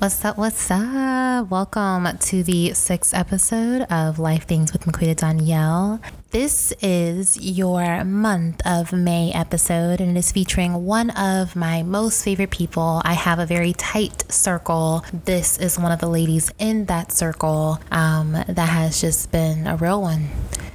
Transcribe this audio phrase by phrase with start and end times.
[0.00, 0.38] What's up?
[0.38, 1.50] What's up?
[1.50, 6.00] Welcome to the sixth episode of Life Things with Maquita Donyel.
[6.30, 12.24] This is your month of May episode, and it is featuring one of my most
[12.24, 13.02] favorite people.
[13.04, 15.04] I have a very tight circle.
[15.12, 19.76] This is one of the ladies in that circle um, that has just been a
[19.76, 20.30] real one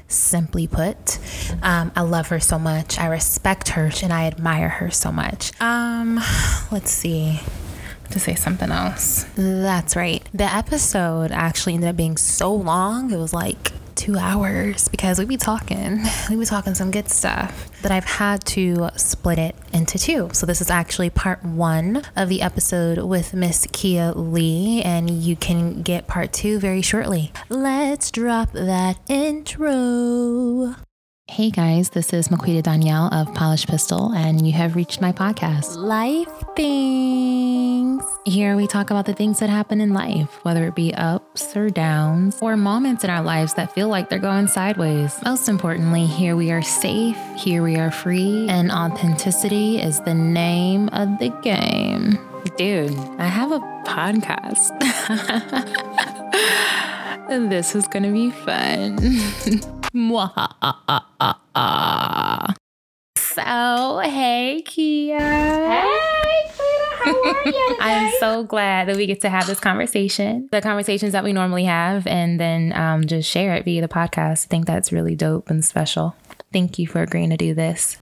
[0.07, 1.17] simply put.
[1.63, 2.99] Um, I love her so much.
[2.99, 5.51] I respect her and I admire her so much.
[5.59, 6.21] Um,
[6.71, 7.39] let's see
[8.09, 9.25] to say something else.
[9.35, 10.27] That's right.
[10.33, 13.11] The episode actually ended up being so long.
[13.11, 17.71] It was like two hours because we'd be talking, We'd be talking some good stuff
[17.81, 20.29] that I've had to split it into two.
[20.33, 25.35] So this is actually part one of the episode with Miss Kiya Lee, and you
[25.35, 27.31] can get part two very shortly.
[27.49, 30.75] Let's drop that intro.
[31.27, 35.75] Hey guys, this is Maquita Donyel of Polished Pistol, and you have reached my podcast,
[35.75, 38.03] Life Things.
[38.25, 41.71] Here we talk about the things that happen in life, whether it be ups or
[41.71, 45.17] downs, or moments in our lives that feel like they're going sideways.
[45.25, 50.89] Most importantly, here we are safe, here we are free, and authenticity is the name
[50.89, 52.19] of the game.
[52.55, 54.71] Dude, I have a podcast.
[57.27, 58.97] this is gonna be fun.
[63.17, 65.19] so, hey, Kiya.
[65.19, 66.49] Hey,
[67.03, 67.77] how are you?
[67.79, 71.65] I'm so glad that we get to have this conversation, the conversations that we normally
[71.65, 74.45] have, and then um, just share it via the podcast.
[74.45, 76.15] I think that's really dope and special.
[76.53, 77.97] Thank you for agreeing to do this.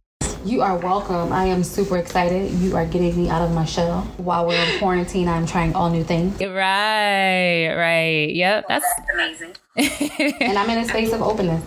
[0.46, 1.32] You are welcome.
[1.32, 2.52] I am super excited.
[2.52, 4.02] You are getting me out of my shell.
[4.18, 6.38] While we're in quarantine, I'm trying all new things.
[6.42, 8.30] Right, right.
[8.30, 10.36] Yep, that's, that's amazing.
[10.42, 11.64] and I'm in a space of openness.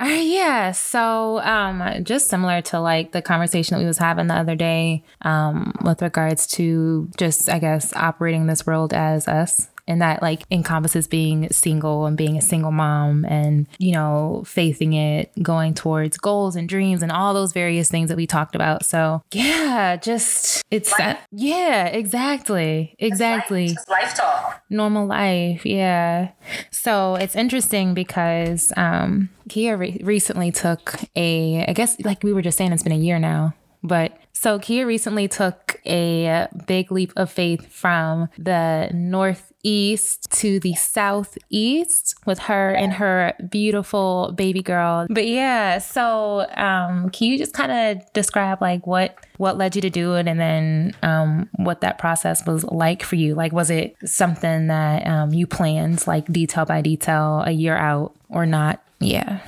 [0.00, 0.70] Uh, yeah.
[0.70, 5.02] So, um, just similar to like the conversation that we was having the other day,
[5.22, 10.42] um, with regards to just, I guess, operating this world as us and that like
[10.50, 16.16] encompasses being single and being a single mom and you know facing it going towards
[16.18, 18.84] goals and dreams and all those various things that we talked about.
[18.84, 23.68] So yeah just it's that yeah exactly exactly.
[23.68, 24.62] Life, life talk.
[24.70, 26.30] Normal life yeah.
[26.70, 32.42] So it's interesting because um Kiya re- recently took a i guess like we were
[32.42, 37.12] just saying it's been a year now but so Kiya recently took a big leap
[37.14, 45.06] of faith from the northeast to the southeast with her and her beautiful baby girl.
[45.10, 49.82] But yeah, so um, can you just kind of describe like what what led you
[49.82, 53.34] to do it, and then um, what that process was like for you?
[53.34, 58.16] Like, was it something that um, you planned like detail by detail a year out
[58.30, 58.82] or not?
[59.00, 59.40] Yeah.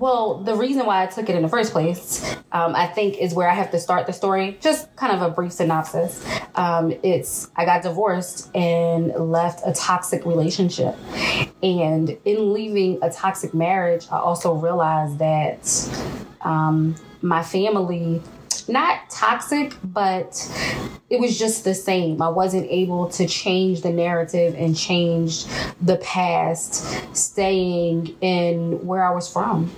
[0.00, 3.34] Well, the reason why I took it in the first place, um, I think, is
[3.34, 4.56] where I have to start the story.
[4.62, 6.26] Just kind of a brief synopsis.
[6.54, 10.96] Um, it's I got divorced and left a toxic relationship.
[11.62, 15.68] And in leaving a toxic marriage, I also realized that
[16.40, 18.22] um, my family
[18.70, 20.48] not toxic, but
[21.10, 22.22] it was just the same.
[22.22, 25.44] I wasn't able to change the narrative and change
[25.80, 29.70] the past, staying in where I was from.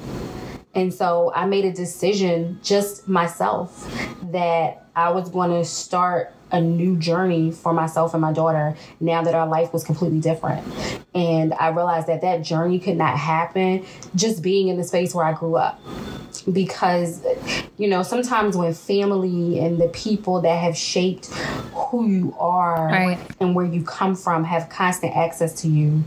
[0.74, 3.90] And so I made a decision just myself
[4.30, 9.22] that I was going to start a new journey for myself and my daughter now
[9.22, 10.66] that our life was completely different.
[11.14, 15.24] And I realized that that journey could not happen just being in the space where
[15.24, 15.80] I grew up
[16.50, 17.24] because
[17.78, 21.26] you know sometimes when family and the people that have shaped
[21.72, 23.18] who you are right.
[23.40, 26.02] and where you come from have constant access to you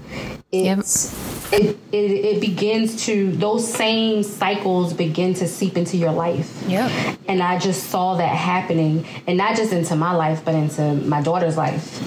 [0.52, 1.14] it's
[1.52, 1.62] yep.
[1.62, 7.16] it, it it begins to those same cycles begin to seep into your life yeah
[7.28, 11.22] and i just saw that happening and not just into my life but into my
[11.22, 12.02] daughter's life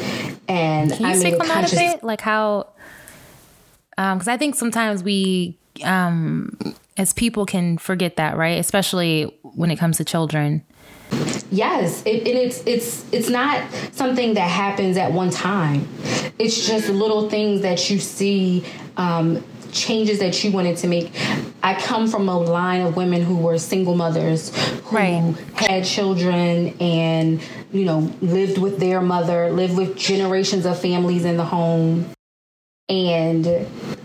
[0.49, 2.05] and Can you i made a conscious that a bit?
[2.05, 2.69] like how
[3.97, 6.57] um because i think sometimes we um
[6.99, 8.59] as people can forget that, right?
[8.59, 10.65] Especially when it comes to children.
[11.51, 15.89] Yes, it, it, it's it's it's not something that happens at one time.
[16.39, 18.65] It's just little things that you see,
[18.99, 19.43] um,
[19.73, 21.11] changes that you wanted to make.
[21.63, 24.55] I come from a line of women who were single mothers
[24.85, 25.35] who right.
[25.55, 27.41] had children and
[27.73, 32.11] you know lived with their mother, lived with generations of families in the home,
[32.91, 33.45] and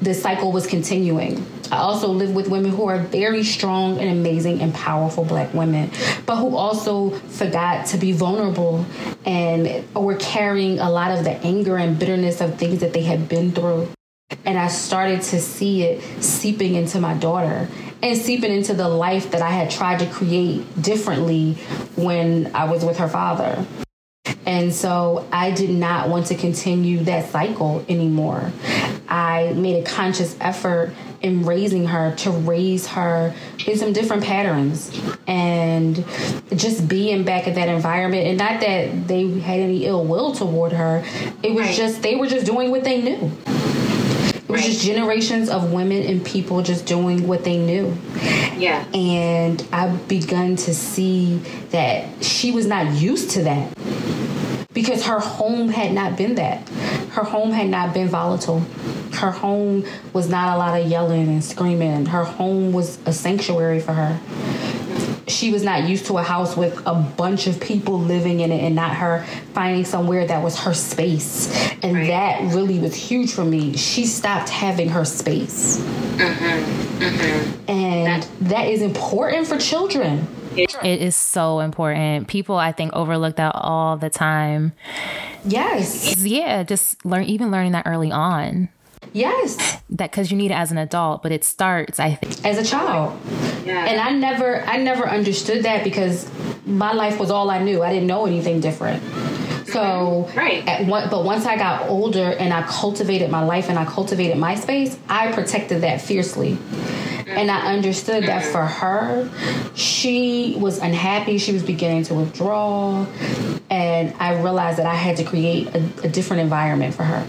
[0.02, 4.62] the cycle was continuing I also live with women who are very strong and amazing
[4.62, 5.90] and powerful black women,
[6.28, 8.86] but who also forgot to be vulnerable
[9.26, 13.28] and were carrying a lot of the anger and bitterness of things that they had
[13.28, 13.88] been through.
[14.46, 17.68] And I started to see it seeping into my daughter
[18.04, 21.54] and seeping into the life that I had tried to create differently
[21.96, 23.66] when I was with her father.
[24.46, 28.52] And so I did not want to continue that cycle anymore.
[29.10, 33.34] I made a conscious effort in raising her to raise her
[33.66, 34.92] in some different patterns
[35.28, 36.04] and
[36.56, 40.74] just being back in that environment and not that they had any ill will toward
[40.74, 41.02] her
[41.42, 41.76] it was Right.
[41.76, 43.32] just they were just doing what they knew
[44.54, 44.64] Right.
[44.64, 47.96] just generations of women and people just doing what they knew
[48.58, 48.84] Yeah.
[48.94, 51.38] and I've begun to see
[51.72, 53.74] that she was not used to that
[54.74, 56.68] because her home had not been that.
[57.12, 58.60] Her home had not been volatile.
[59.14, 62.08] Her home was not a lot of yelling and screaming.
[62.08, 64.20] Her home was a sanctuary for her.
[65.28, 68.62] She was not used to a house with a bunch of people living in it
[68.62, 71.48] and not her finding somewhere that was her space.
[71.82, 72.08] And Right.
[72.08, 73.76] that really was huge for me.
[73.78, 75.78] She stopped having her space.
[75.78, 77.04] Mm-hmm.
[77.04, 77.70] Mm-hmm.
[77.70, 80.28] And that is important for children.
[80.56, 82.28] It is so important.
[82.28, 84.74] People, I think, overlook that all the time.
[85.46, 86.24] Yes.
[86.24, 88.70] Yeah, just learn, even learning that early on.
[89.12, 89.58] Yes.
[89.90, 92.46] That because you need it as an adult, but it starts, I think.
[92.46, 93.20] As a child.
[93.66, 93.86] Yeah.
[93.86, 96.30] And I never I never understood that because
[96.66, 97.84] my life was all I knew.
[97.84, 99.04] I didn't know anything different.
[99.68, 100.68] So Right.
[100.68, 104.38] at one, but once I got older and I cultivated my life and I cultivated
[104.38, 106.58] my space, I protected that fiercely.
[107.28, 109.28] And I understood that for her,
[109.76, 111.38] she was unhappy.
[111.40, 113.06] She was beginning to withdraw.
[113.72, 117.26] And I realized that I had to create a, a different environment for her.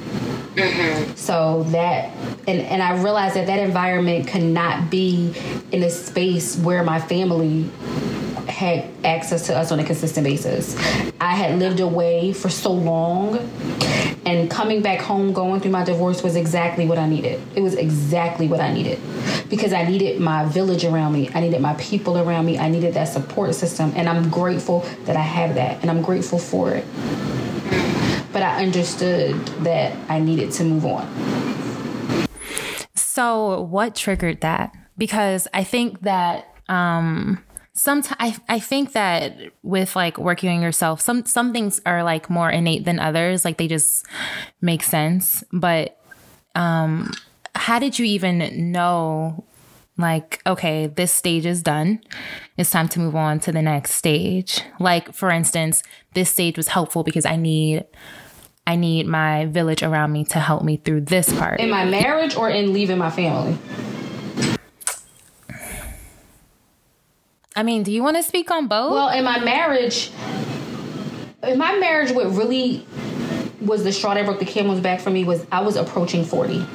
[0.55, 1.15] Mm-hmm.
[1.15, 2.11] So that,
[2.47, 5.35] and, and I realized that that environment could not be
[5.73, 7.71] in a space where my family
[8.49, 10.77] had access to us on a consistent basis.
[11.21, 13.39] I had lived away for so long,
[14.25, 17.43] and coming back home, going through my divorce was exactly what I needed.
[17.57, 19.01] It was exactly what I needed
[19.51, 22.95] because I needed my village around me, I needed my people around me, I needed
[22.95, 26.85] that support system, and I'm grateful that I have that, and I'm grateful for it.
[28.35, 29.35] But I understood
[29.65, 32.27] that I needed to move on.
[32.95, 34.77] So, what triggered that?
[34.99, 37.43] Because I think that um
[37.75, 42.29] sometimes I, I think that with like working on yourself, some some things are like
[42.29, 43.45] more innate than others.
[43.45, 44.05] Like they just
[44.61, 45.45] make sense.
[45.53, 45.97] But
[46.55, 47.11] um
[47.55, 49.45] how did you even know
[49.97, 52.01] like okay this stage is done
[52.57, 55.85] it's time to move on to the next stage like for instance
[56.15, 57.85] this stage was helpful because i need
[58.67, 62.37] i need my village around me to help me through this part In my marriage
[62.37, 63.59] or in leaving my family?
[67.57, 68.93] I mean, do you want to speak on both?
[68.93, 70.11] Well, in my marriage,
[71.45, 72.85] in my marriage, what really
[73.61, 76.67] was the straw that broke the camel's back for me was I was approaching 40.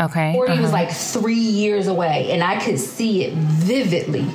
[0.00, 0.32] okay.
[0.34, 0.72] 40 was uh-huh.
[0.72, 4.26] like three years away, and I could see it vividly.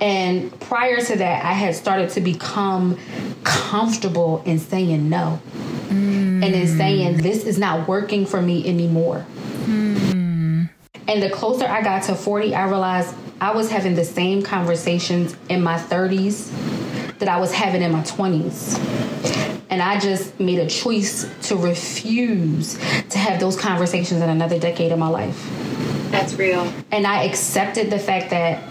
[0.00, 2.98] And prior to that, I had started to become
[3.44, 5.40] comfortable in saying no.
[5.88, 6.44] Mm.
[6.44, 9.26] And in saying, this is not working for me anymore.
[9.64, 10.70] Mm.
[11.06, 15.36] And the closer I got to 40, I realized I was having the same conversations
[15.48, 16.50] in my 30s
[17.18, 18.78] that I was having in my 20s.
[19.70, 22.78] And I just made a choice to refuse
[23.10, 25.48] to have those conversations in another decade of my life.
[26.10, 26.72] That's real.
[26.90, 28.62] And I accepted the fact that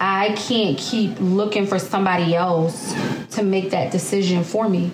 [0.00, 2.94] I can't keep looking for somebody else
[3.32, 4.92] to make that decision for me.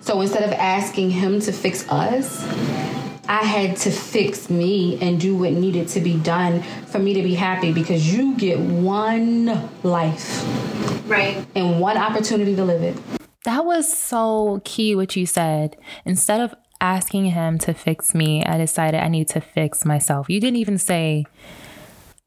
[0.00, 2.42] So instead of asking him to fix us,
[3.28, 7.22] I had to fix me and do what needed to be done for me to
[7.22, 10.42] be happy because you get one life
[11.06, 11.44] Right.
[11.54, 12.96] and one opportunity to live it.
[13.44, 15.76] that was so key what you said.
[16.06, 20.28] Instead of asking him to fix me, I decided I need to fix myself.
[20.30, 21.24] You didn't even say,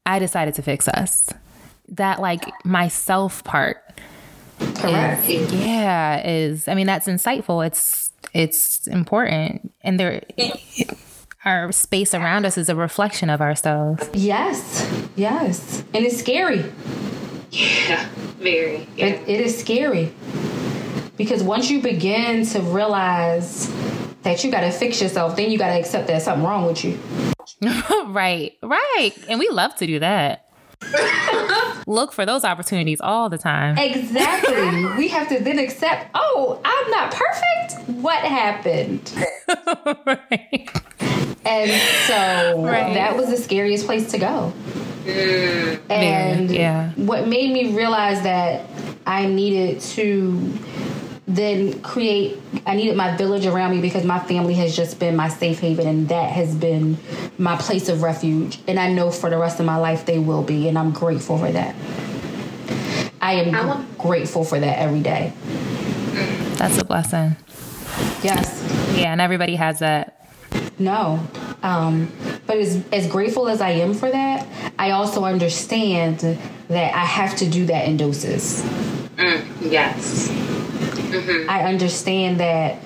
[0.04, 1.28] I decided to fix us.
[1.88, 3.78] That, like, myself part.
[4.76, 5.28] Correct.
[5.28, 7.66] Is, yeah, is, I mean, that's insightful.
[7.66, 9.72] It's, it's important.
[9.82, 10.22] And there,
[11.44, 14.08] our space around us is a reflection of ourselves.
[14.14, 15.84] Yes, yes.
[15.92, 16.64] And it's scary.
[17.50, 18.08] Yeah.
[18.38, 18.88] Very.
[18.96, 19.06] Yeah.
[19.06, 20.14] It, it is scary
[21.16, 23.70] because once you begin to realize
[24.22, 26.84] that you got to fix yourself, then you got to accept that something wrong with
[26.84, 26.98] you.
[28.06, 29.12] right, right.
[29.28, 30.48] And we love to do that.
[31.86, 33.78] Look for those opportunities all the time.
[33.78, 34.86] Exactly.
[34.98, 37.88] we have to then accept, oh, I'm not perfect.
[38.00, 39.12] What happened?
[40.06, 40.68] right.
[41.44, 41.70] And
[42.06, 42.94] so Right.
[42.94, 44.52] that was the scariest place to go.
[45.04, 45.80] Mm.
[45.90, 46.90] And yeah.
[46.92, 48.66] what made me realize that
[49.06, 50.52] I needed to
[51.36, 55.28] then create I needed my village around me because my family has just been my
[55.28, 56.98] safe haven and that has been
[57.38, 60.42] my place of refuge and I know for the rest of my life they will
[60.42, 61.74] be and I'm grateful for that.
[63.20, 65.32] I am I want- grateful for that every day.
[66.56, 67.36] That's a blessing.
[68.22, 68.60] Yes.
[68.96, 70.28] Yeah, and everybody has that.
[70.78, 71.20] No.
[71.62, 72.10] Um,
[72.46, 74.46] but as, as grateful as I am for that,
[74.78, 76.18] I also understand
[76.68, 78.62] that I have to do that in doses.
[79.16, 80.28] Mm, yes.
[81.12, 81.50] Mm-hmm.
[81.50, 82.78] I understand that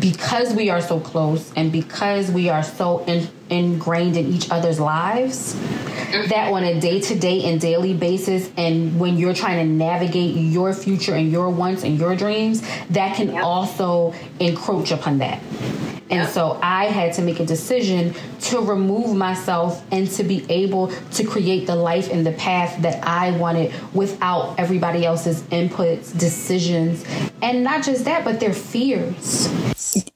[0.00, 4.78] because we are so close and because we are so in, ingrained in each other's
[4.78, 6.28] lives, mm-hmm.
[6.28, 10.36] that on a day to day and daily basis, and when you're trying to navigate
[10.36, 13.44] your future and your wants and your dreams, that can Yep.
[13.44, 15.40] also encroach upon that.
[16.10, 16.28] And Yep.
[16.30, 21.24] so I had to make a decision to remove myself and to be able to
[21.24, 27.04] create the life and the path that I wanted without everybody else's inputs, decisions,
[27.42, 29.48] and not just that, but their fears.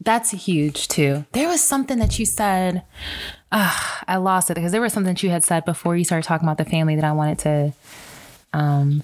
[0.00, 1.25] That's huge too.
[1.32, 2.82] There was something that you said.
[3.54, 6.26] ah, I lost it because there was something that you had said before you started
[6.26, 7.72] talking about the family that I wanted to
[8.54, 9.02] um,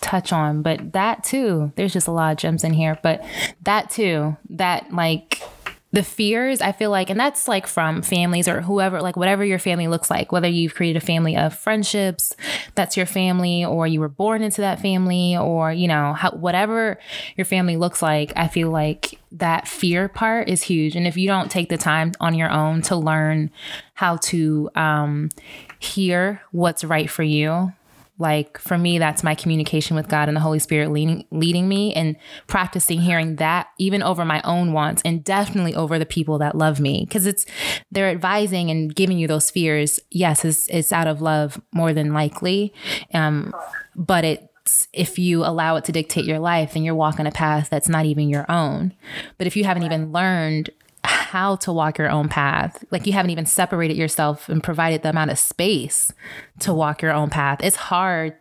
[0.00, 0.60] touch on.
[0.62, 2.98] But that too, there's just a lot of gems in here.
[3.02, 3.24] But
[3.62, 5.42] that too, that like
[5.90, 9.58] the fears, I feel like, and that's like from families or whoever, like whatever your
[9.58, 12.36] family looks like, whether you've created a family of friendships,
[12.74, 16.98] that's your family, or you were born into that family, or, you know, how, whatever
[17.36, 20.94] your family looks like, I feel like that fear part is huge.
[20.94, 23.50] And if you don't take the time on your own to learn
[23.94, 25.30] how to um,
[25.78, 27.72] hear what's right for you,
[28.18, 31.94] like for me that's my communication with god and the holy spirit leading leading me
[31.94, 36.56] and practicing hearing that even over my own wants and definitely over the people that
[36.56, 37.04] love me.
[37.06, 37.46] Because it's
[37.90, 40.00] they're advising and giving you those fears.
[40.10, 42.72] Yes it's, it's out of love more than likely.
[43.14, 43.54] Um,
[43.94, 47.70] but it's if you allow it to dictate your life then you're walking a path
[47.70, 48.94] that's not even your own.
[49.38, 50.70] But if you haven't even learned
[51.04, 52.84] how to walk your own path.
[52.90, 56.12] Like you haven't even separated yourself and provided the amount of space
[56.60, 57.60] to walk your own path.
[57.62, 58.34] It's hard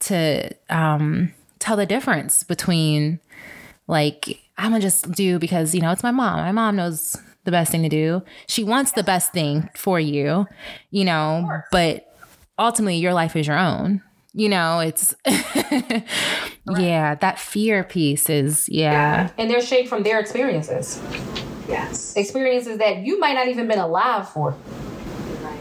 [0.00, 3.20] to um, tell the difference between
[3.86, 6.40] like I'm gonna just do because you know it's my mom.
[6.40, 8.22] My mom knows the best thing to do.
[8.46, 10.46] She wants the best thing for you,
[10.90, 12.12] you know, but
[12.58, 14.02] ultimately your life is your own.
[14.34, 19.30] You know, it's yeah, that fear piece is yeah.
[19.38, 21.00] And they're shaped from their experiences.
[21.68, 22.16] Yes.
[22.16, 24.56] Experiences that you might not even been alive for.
[25.42, 25.60] Right.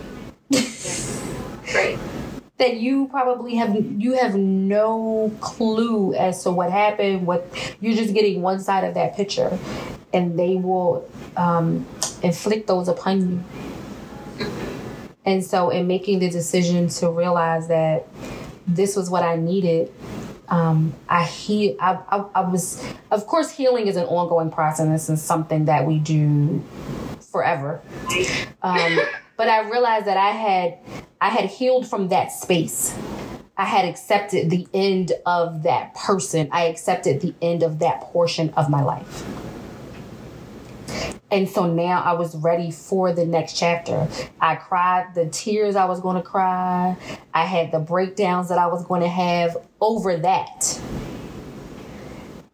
[0.50, 1.22] Yes.
[1.76, 2.00] Right.
[2.58, 7.46] that you probably have you have no clue as to what happened what
[7.82, 9.58] you're just getting one side of that picture
[10.14, 11.86] and they will um,
[12.24, 13.22] inflict those upon
[14.40, 14.48] you
[15.26, 18.08] and so in making the decision to realize that
[18.66, 19.92] this was what i needed
[20.50, 25.20] um, I, he, I, I, I was, of course, healing is an ongoing process and
[25.20, 26.64] something that we do
[27.32, 27.82] forever.
[28.62, 29.00] Um,
[29.38, 30.78] but I realized that I had
[31.20, 32.96] I had healed from that space.
[33.58, 36.48] I had accepted the end of that person.
[36.52, 39.26] I accepted the end of that portion of my life.
[41.30, 44.08] And so now I was ready for the next chapter.
[44.40, 46.96] I cried the tears I was going to cry.
[47.34, 50.82] I had the breakdowns that I was going to have over that.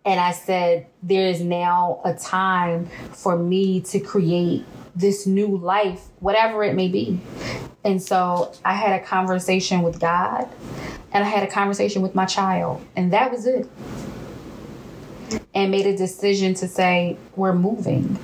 [0.06, 6.08] And I said, there is now a time for me to create this new life,
[6.20, 7.20] whatever it may be.
[7.84, 10.50] And so I had a conversation with God
[11.14, 13.70] and I had a conversation with my child, and that was it.
[15.56, 18.18] And made a decision to say, we're moving.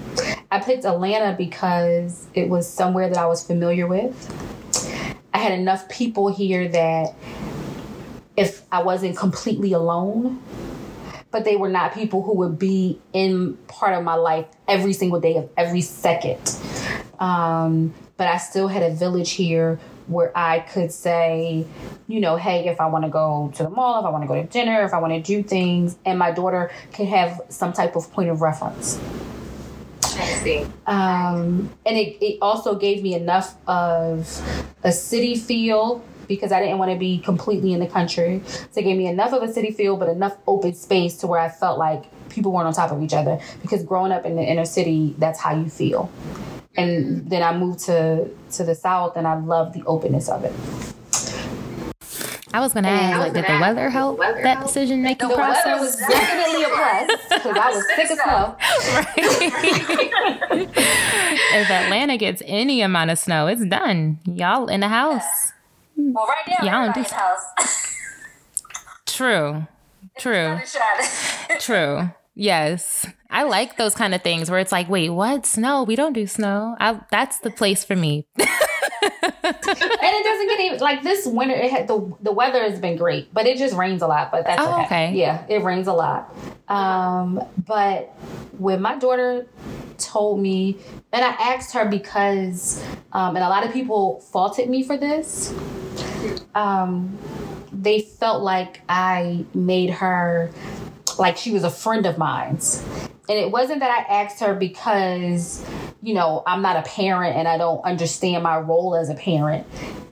[0.50, 4.16] I picked Atlanta because it was somewhere that I was familiar with.
[5.34, 7.14] I had enough people here that
[8.36, 10.42] if I wasn't completely alone,
[11.32, 15.20] but they were not people who would be in part of my life every single
[15.20, 16.40] day of every second.
[17.20, 21.66] Um, but I still had a village here where I could say,
[22.08, 24.28] you know, hey, if I want to go to the mall, if I want to
[24.28, 27.74] go to dinner, if I want to do things, and my daughter could have some
[27.74, 29.00] type of point of reference.
[30.88, 34.42] Um, and it, it also gave me enough of
[34.84, 38.42] a city feel because I didn't want to be completely in the country.
[38.72, 41.40] So it gave me enough of a city feel, but enough open space to where
[41.40, 43.40] I felt like people weren't on top of each other.
[43.62, 46.12] Because growing up in the inner city, that's how you feel.
[46.76, 50.54] And then I moved to to the south, and I love the openness of it.
[52.52, 55.64] I was gonna And- ask, like, did the weather help weather that decision making process?
[55.64, 55.80] The process?
[55.80, 58.56] weather was definitely a plus because I was sick as snow.
[61.60, 64.20] if Atlanta gets any amount of snow, it's done.
[64.26, 65.24] Y'all in the house.
[65.96, 67.96] Well, right now, y'all in the house.
[69.06, 69.68] True.
[70.18, 70.60] True.
[71.60, 72.10] True.
[72.36, 73.06] Yes.
[73.30, 75.46] I like those kind of things where it's like, wait, what?
[75.46, 75.84] Snow?
[75.84, 76.76] We don't do snow.
[76.80, 78.28] I, that's the place for me.
[79.02, 81.54] And it doesn't get even like this winter.
[81.56, 84.32] It had the the weather has been great, but it just rains a lot.
[84.32, 84.86] But that's Oh, okay.
[84.86, 85.14] okay.
[85.16, 86.34] Yeah, it rains a lot.
[86.68, 88.08] Um, but
[88.58, 89.48] when my daughter
[89.98, 90.78] told me,
[91.12, 92.84] and I asked her because,
[93.14, 95.54] um, and a lot of people faulted me for this.
[96.56, 97.18] Um,
[97.72, 100.52] they felt like I made her
[101.18, 102.84] like she was a friend of mine's.
[103.30, 105.64] And it wasn't that I asked her because,
[106.02, 109.68] you know, I'm not a parent and I don't understand my role as a parent,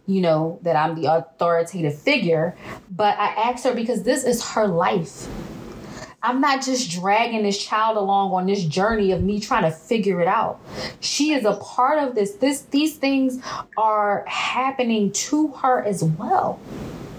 [0.05, 2.55] you know, that I'm the authoritative figure.
[2.91, 5.27] But I asked her because this is her life.
[6.21, 10.21] I'm not just dragging this child along on this journey of me trying to figure
[10.21, 10.59] it out.
[10.99, 12.33] She is a part of this.
[12.33, 13.41] This these things
[13.77, 16.59] are happening to her as well.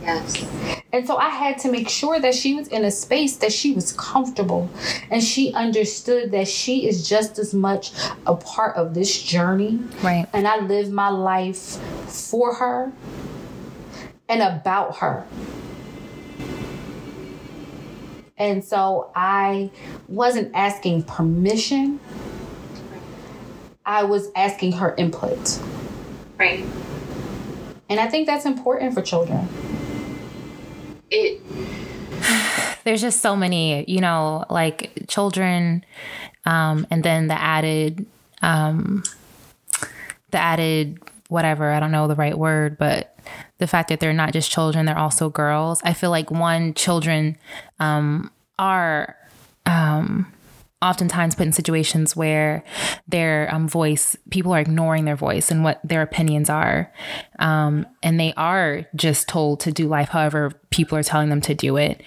[0.08, 0.46] Yes.
[0.90, 3.72] And so I had to make sure that she was in a space that she
[3.72, 4.70] was comfortable
[5.10, 7.92] and she understood that she is just as much
[8.26, 9.80] a part of this journey.
[10.02, 10.26] Right.
[10.32, 11.58] And I live my life
[12.10, 12.90] for her
[14.30, 15.26] and about her.
[18.38, 19.70] And so I
[20.06, 22.00] wasn't asking permission.
[23.84, 25.60] I was asking her input.
[26.38, 26.64] Right.
[27.90, 29.48] And I think that's important for children.
[31.10, 31.42] It.
[32.84, 35.84] There's just so many, you know, like children,
[36.44, 38.06] um, and then the added,
[38.42, 39.02] um,
[40.30, 40.98] the added
[41.28, 43.18] whatever I don't know the right word, but
[43.58, 45.80] the fact that they're not just children, they're also girls.
[45.84, 47.36] I feel like one children
[47.78, 49.14] um, are
[49.66, 50.32] um,
[50.80, 52.62] oftentimes put in situations where
[53.08, 56.92] their um, voice, people are ignoring their voice and what their opinions are.
[57.40, 61.54] Um, and they are just told to do life however people are telling them to
[61.54, 62.02] do it.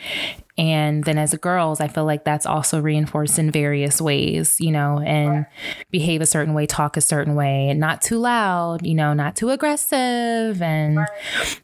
[0.57, 4.99] And then as girls, I feel like that's also reinforced in various ways, you know,
[4.99, 5.45] and
[5.91, 9.49] behave a certain way, talk a certain way, not too loud, you know, not too
[9.49, 10.61] aggressive.
[10.61, 10.99] And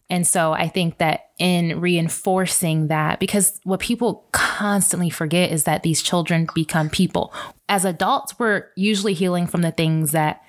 [0.10, 5.84] and so I think that in reinforcing that, because what people constantly forget is that
[5.84, 7.34] these children become people.
[7.70, 10.44] As adults, we're usually healing from the things that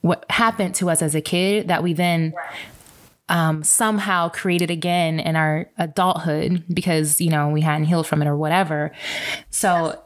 [0.00, 2.34] what happened to us as a kid that we then
[3.28, 8.28] um, somehow created again in our adulthood because you know we hadn't healed from it
[8.28, 8.92] or whatever.
[9.50, 10.00] So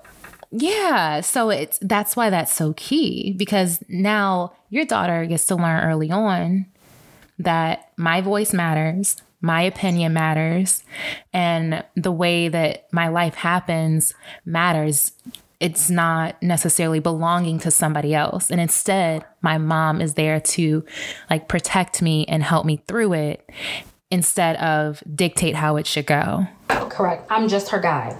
[0.50, 5.84] yeah, so it's that's why that's so key because now your daughter gets to learn
[5.84, 6.66] early on
[7.38, 10.82] that my voice matters, my opinion matters,
[11.32, 15.12] and the way that my life happens matters.
[15.60, 18.50] It's not necessarily belonging to somebody else.
[18.50, 20.84] And instead, my mom is there to
[21.28, 23.48] like protect me and help me through it
[24.10, 26.46] instead of dictate how it should go.
[26.68, 27.26] Correct.
[27.28, 28.16] I'm just her guide.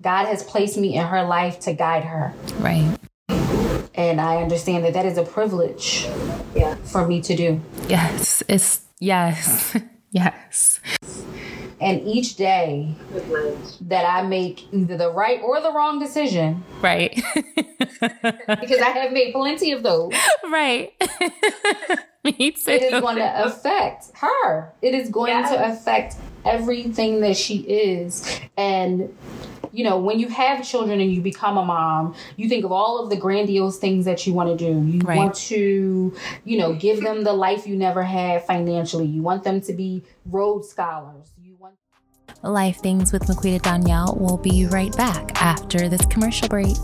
[0.00, 2.32] God has placed me in her life to guide her.
[2.60, 2.96] Right.
[3.96, 6.06] And I understand that that is a privilege
[6.54, 6.76] Yeah.
[6.84, 7.60] for me to do.
[7.88, 8.42] Yes.
[8.48, 9.76] It's yes.
[10.12, 10.80] yes.
[11.80, 12.94] And each day
[13.82, 17.22] that I make either the right or the wrong decision, Right.
[17.34, 20.12] because I have made plenty of those,
[20.50, 20.92] right.
[22.24, 22.70] me too.
[22.70, 24.72] it is going to affect her.
[24.82, 28.40] It is going to affect everything that she is.
[28.56, 29.14] And
[29.72, 33.02] you know, when you have children and you become a mom, you think of all
[33.02, 34.86] of the grandiose things that you want to do.
[34.90, 35.18] You Right.
[35.18, 39.04] want to, you know, give them the life you never had financially.
[39.04, 41.30] You want them to be Rhodes scholars.
[42.42, 46.76] Life Things with Maquita Donyel will be right back after this commercial break.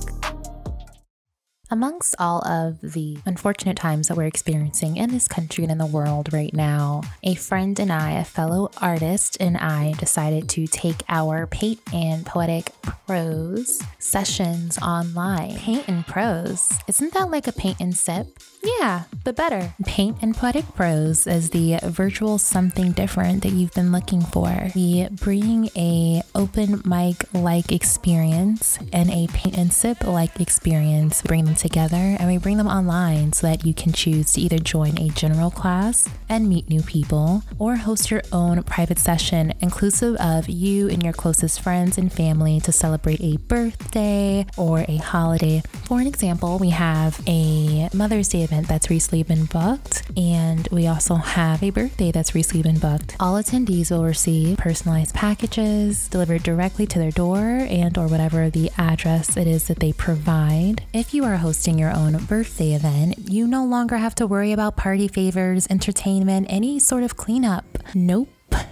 [1.72, 5.87] Amongst all of the unfortunate times that we're experiencing in this country and in the
[5.87, 11.02] world right now, a friend and I, a fellow artist, and I decided to take
[11.08, 15.56] our paint and poetic prose sessions online.
[15.56, 16.70] Paint and prose.
[16.88, 18.26] Isn't that like a paint and sip?
[18.62, 19.74] Yeah, but better.
[19.85, 24.70] Paint and Poetic Prose is the virtual something different that you've been looking for.
[24.76, 31.44] We bring a open mic like experience and a paint and sip like experience, bring
[31.44, 34.98] them together, and we bring them online so that you can choose to either join
[34.98, 40.48] a general class and meet new people or host your own private session inclusive of
[40.48, 45.62] you and your closest friends and family to celebrate a birthday or a holiday.
[45.85, 50.87] For an example, we have a Mother's Day event that's recently been booked, and we
[50.87, 53.16] also have a birthday that's recently been booked.
[53.20, 58.70] All attendees will receive personalized packages delivered directly to their door and or whatever the
[58.77, 60.83] address it is that they provide.
[60.92, 64.74] If you are hosting your own birthday event, you no longer have to worry about
[64.74, 67.66] party favors, entertainment, any sort of cleanup.
[67.94, 68.30] Nope.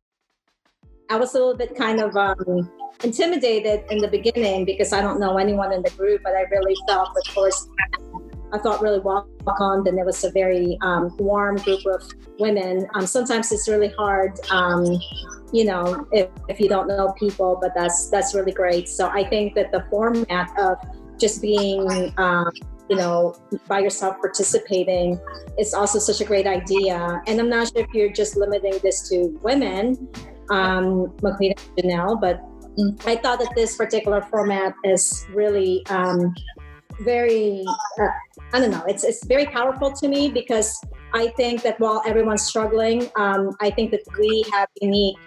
[1.10, 2.71] I was a little bit kind of um,
[3.04, 6.75] intimidated in the beginning because I don't know anyone in the group, but I really
[6.88, 7.67] felt, of course,
[8.51, 12.01] I felt really welcomed, and it was a very um, warm group of
[12.39, 12.88] women.
[12.93, 14.99] Um, sometimes it's really hard, um,
[15.54, 18.90] you know, if, if you don't know people, but that's that's really great.
[18.90, 20.78] So I think that the format of
[21.20, 22.52] just being um,
[22.90, 23.36] you know,
[23.68, 25.20] by yourself participating
[25.58, 27.22] is also such a great idea.
[27.28, 30.08] And I'm not sure if you're just limiting this to women,
[30.52, 32.42] um, Maquita and Janelle, but
[33.06, 36.34] I thought that this particular format is really um,
[37.00, 37.64] very,
[38.00, 38.08] uh,
[38.54, 40.80] I don't know, it's, it's very powerful to me because
[41.14, 45.18] I think that while everyone's struggling, um, I think that we have unique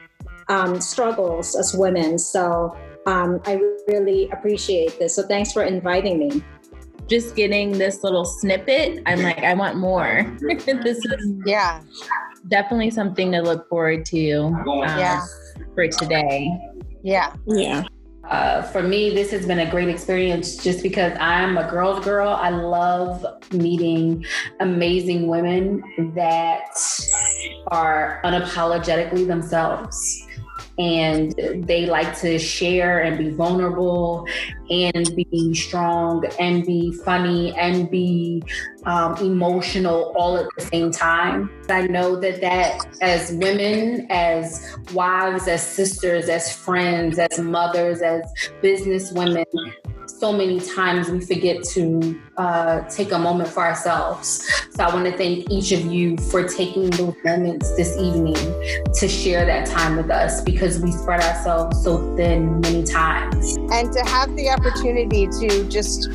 [0.48, 2.18] um, struggles as women.
[2.18, 5.14] So um, I really appreciate this.
[5.14, 6.42] So thanks for inviting me
[7.08, 10.30] just getting this little snippet, I'm like, I want more.
[10.40, 11.80] this is yeah,
[12.48, 15.24] definitely something to look forward to um, yeah.
[15.74, 16.50] for today.
[17.02, 17.84] Yeah, yeah.
[18.24, 22.28] Uh, for me, this has been a great experience just because I'm a girl's girl.
[22.28, 24.26] I love meeting
[24.60, 25.82] amazing women
[26.14, 26.78] that
[27.68, 30.27] are unapologetically themselves
[30.78, 31.34] and
[31.66, 34.26] they like to share and be vulnerable
[34.70, 38.42] and be strong and be funny and be
[38.84, 41.50] um, emotional all at the same time.
[41.68, 48.22] I know that that as women, as wives, as sisters, as friends, as mothers, as
[48.62, 49.44] business women,
[50.08, 54.48] so many times we forget to uh, take a moment for ourselves.
[54.70, 58.36] So I want to thank each of you for taking those moments this evening
[58.94, 63.56] to share that time with us because we spread ourselves so thin many times.
[63.72, 66.08] And to have the opportunity to just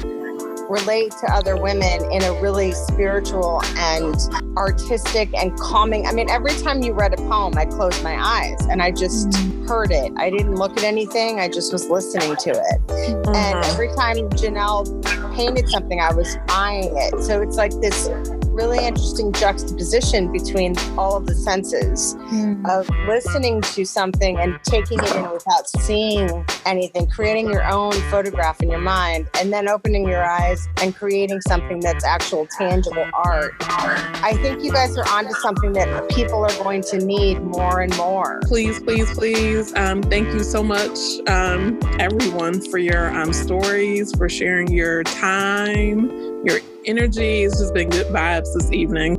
[0.70, 4.16] relate to other women in a really spiritual and
[4.58, 6.08] artistic and calming.
[6.08, 9.30] I mean, every time you read a poem, I closed my eyes and I just
[9.30, 9.68] mm-hmm.
[9.68, 10.12] heard it.
[10.18, 12.88] I didn't look at anything, I just was listening to it.
[12.88, 13.36] Mm-hmm.
[13.36, 17.22] And every time Janelle painted something, I was eyeing it.
[17.24, 18.08] So it's like this
[18.54, 22.70] really interesting juxtaposition between all of the senses mm.
[22.70, 28.62] of listening to something and taking it in without seeing anything, creating your own photograph
[28.62, 33.54] in your mind, and then opening your eyes and creating something that's actual tangible art.
[33.62, 37.96] I think you guys are onto something that people are going to need more and
[37.98, 38.40] more.
[38.44, 39.74] Please, please, please.
[39.76, 46.33] Um, thank you so much, um, everyone, for your um, stories, for sharing your time,
[46.44, 47.44] your energy.
[47.44, 49.18] It's just been good vibes this evening.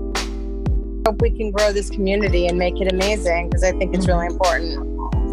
[1.06, 4.26] Hope we can grow this community and make it amazing because I think it's really
[4.26, 4.78] important.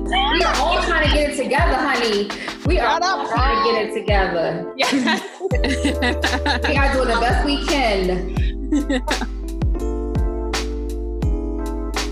[0.05, 2.27] We are all trying to get it together, honey.
[2.65, 4.73] We are Shut up, all trying to get it together.
[4.75, 5.21] Yes.
[6.67, 8.33] We are doing the best we can.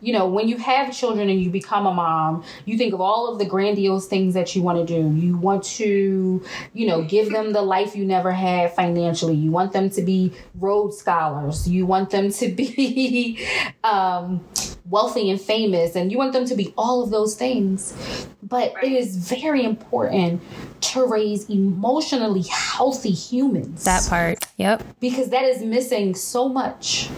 [0.00, 3.32] you know, when you have children and you become a mom, you think of all
[3.32, 5.14] of the grandiose things that you want to do.
[5.14, 9.34] You want to, you know, give them the life you never had financially.
[9.34, 11.68] You want them to be Rhodes scholars.
[11.68, 13.46] You want them to be
[13.84, 14.44] um,
[14.86, 18.26] wealthy and famous, and you want them to be all of those things.
[18.42, 20.42] But it is very important
[20.80, 23.84] to raise emotionally healthy humans.
[23.84, 24.44] That part.
[24.56, 24.82] Yep.
[25.00, 27.08] because that is missing so much.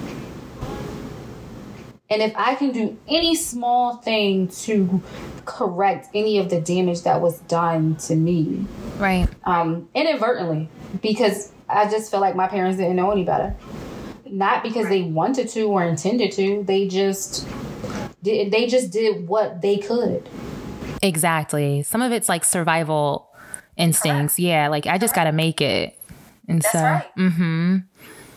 [2.12, 5.00] And if I can do any small thing to
[5.46, 8.66] correct any of the damage that was done to me,
[8.98, 9.26] Right.
[9.44, 10.68] um, inadvertently,
[11.00, 13.54] because I just feel like my parents didn't know any better.
[14.26, 17.48] Not because they wanted to or intended to, they just
[18.22, 18.52] did.
[18.52, 20.28] They just did what they could.
[21.00, 21.82] Exactly.
[21.82, 23.30] Some of it's like survival
[23.78, 24.38] instincts.
[24.38, 24.68] Yeah.
[24.68, 25.98] Like I just got to make it.
[26.46, 27.16] And so, right.
[27.16, 27.76] mm-hmm.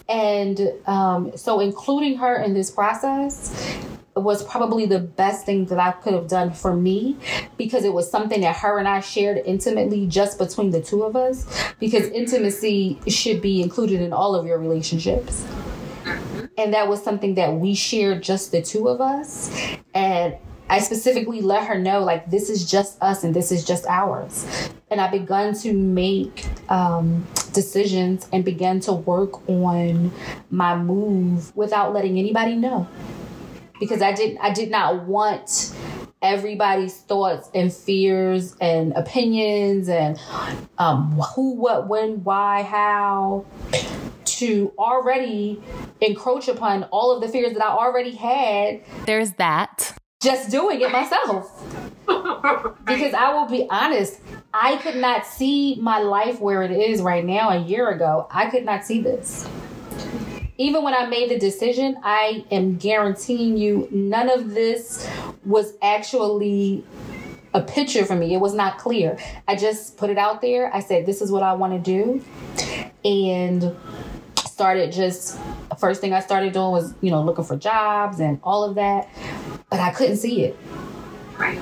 [0.07, 3.79] And um, so, including her in this process
[4.15, 7.17] was probably the best thing that I could have done for me
[7.57, 11.15] because it was something that her and I shared intimately just between the two of
[11.15, 11.45] us.
[11.79, 15.45] Because intimacy should be included in all of your relationships.
[16.57, 19.49] And that was something that we shared just the two of us.
[19.93, 20.35] And
[20.69, 24.69] I specifically let her know, like, this is just us and this is just ours.
[24.89, 30.11] And I begun to make um, decisions and began to work on
[30.49, 32.87] my move without letting anybody know.
[33.79, 35.75] Because I did I did not want
[36.21, 40.19] everybody's thoughts and fears and opinions and
[40.77, 43.45] um, who, what, when, why, how
[44.25, 45.61] to already
[46.01, 49.97] encroach upon all of the fears that I already had There's that.
[50.25, 51.63] Just doing it myself.
[52.85, 54.19] because I will be honest,
[54.53, 58.27] I could not see my life where it is right now a year ago.
[58.31, 59.47] I could not see this.
[60.57, 65.07] Even when I made the decision, I am guaranteeing you none of this
[65.45, 66.83] was actually
[67.53, 68.33] a picture for me.
[68.33, 69.17] It was not clear.
[69.47, 70.73] I just put it out there.
[70.73, 72.23] I said, This is what I want to do.
[73.03, 73.75] And
[74.55, 75.37] started just
[75.77, 79.09] first thing I started doing was, you know, looking for jobs and all of that.
[79.69, 80.57] But I couldn't see it.
[81.37, 81.59] Right.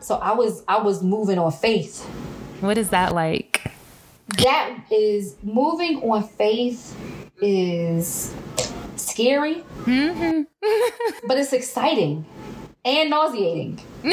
[0.00, 2.02] So I was I was moving on faith.
[2.60, 3.72] What is that like?
[4.38, 6.96] That is moving on faith
[7.40, 8.32] is
[8.96, 10.42] scary, Mm-hmm.
[11.28, 12.24] but it's exciting
[12.84, 13.80] and nauseating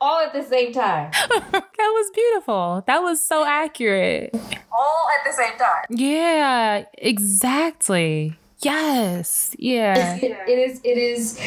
[0.00, 1.10] all at the same time.
[1.40, 2.84] that was beautiful.
[2.86, 4.34] That was so accurate.
[4.72, 5.84] All at the same time.
[5.90, 8.36] Yeah, exactly.
[8.64, 9.54] Yes.
[9.58, 10.16] Yeah.
[10.16, 11.40] It, it is it is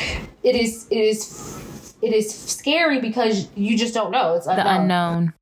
[0.44, 4.36] it is it is it is scary because you just don't know.
[4.36, 5.34] It's The unknown.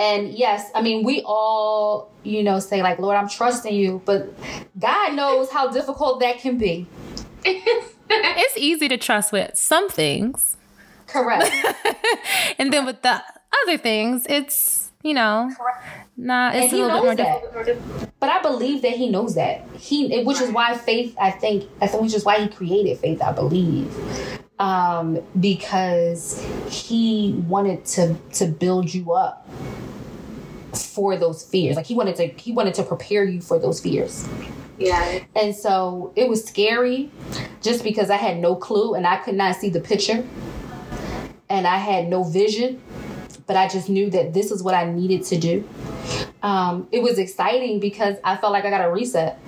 [0.00, 4.34] And yes, I mean, we all, you know, say, like, Lord, I'm trusting you, but
[4.76, 6.88] God knows how difficult that can be.
[8.10, 10.56] It's easy to trust with some things.
[11.06, 11.50] Correct.
[12.58, 13.22] and then with the
[13.62, 15.50] other things, it's, you know,
[16.16, 18.10] not, and it's a little bit more knows difficult.
[18.18, 19.64] But I believe that he knows that.
[19.76, 23.20] He, which is why faith, I think, I think, which is why he created faith,
[23.20, 23.94] I believe.
[24.58, 29.46] Um, because he wanted to to build you up
[30.72, 31.76] for those fears.
[31.76, 34.26] Like he wanted to he wanted to prepare you for those fears.
[34.78, 35.20] Yeah.
[35.36, 37.10] And so it was scary
[37.62, 40.26] just because I had no clue and I could not see the picture.
[41.50, 42.80] And I had no vision,
[43.46, 45.68] but I just knew that this is what I needed to do.
[46.42, 49.38] Um, it was exciting because I felt like I got a reset.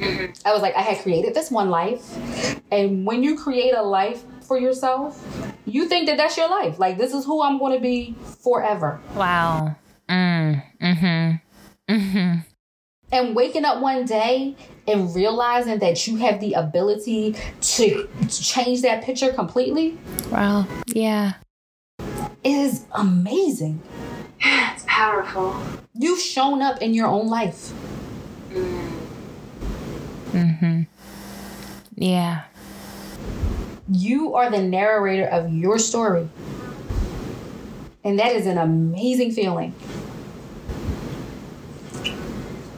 [0.00, 2.16] I was like, I had created this one life.
[2.70, 5.24] And when you create a life for yourself,
[5.64, 6.78] you think that that's your life.
[6.78, 9.00] Like, this is who I'm going to be forever.
[9.14, 9.76] Wow.
[10.08, 10.62] Mm.
[10.80, 11.92] Mm-hmm.
[11.92, 12.40] Mm-hmm.
[13.12, 14.54] and waking up one day
[14.86, 19.96] and realizing that you have the ability to, to change that picture completely
[20.30, 20.66] Wow.
[20.88, 21.34] Yeah.
[22.44, 23.82] Is amazing.
[24.40, 25.60] It's powerful.
[25.94, 27.72] You've shown up in your own life.
[30.32, 30.82] Mm-hmm.
[31.96, 32.44] Yeah.
[33.90, 36.28] You are the narrator of your story.
[38.04, 39.74] And that is an amazing feeling.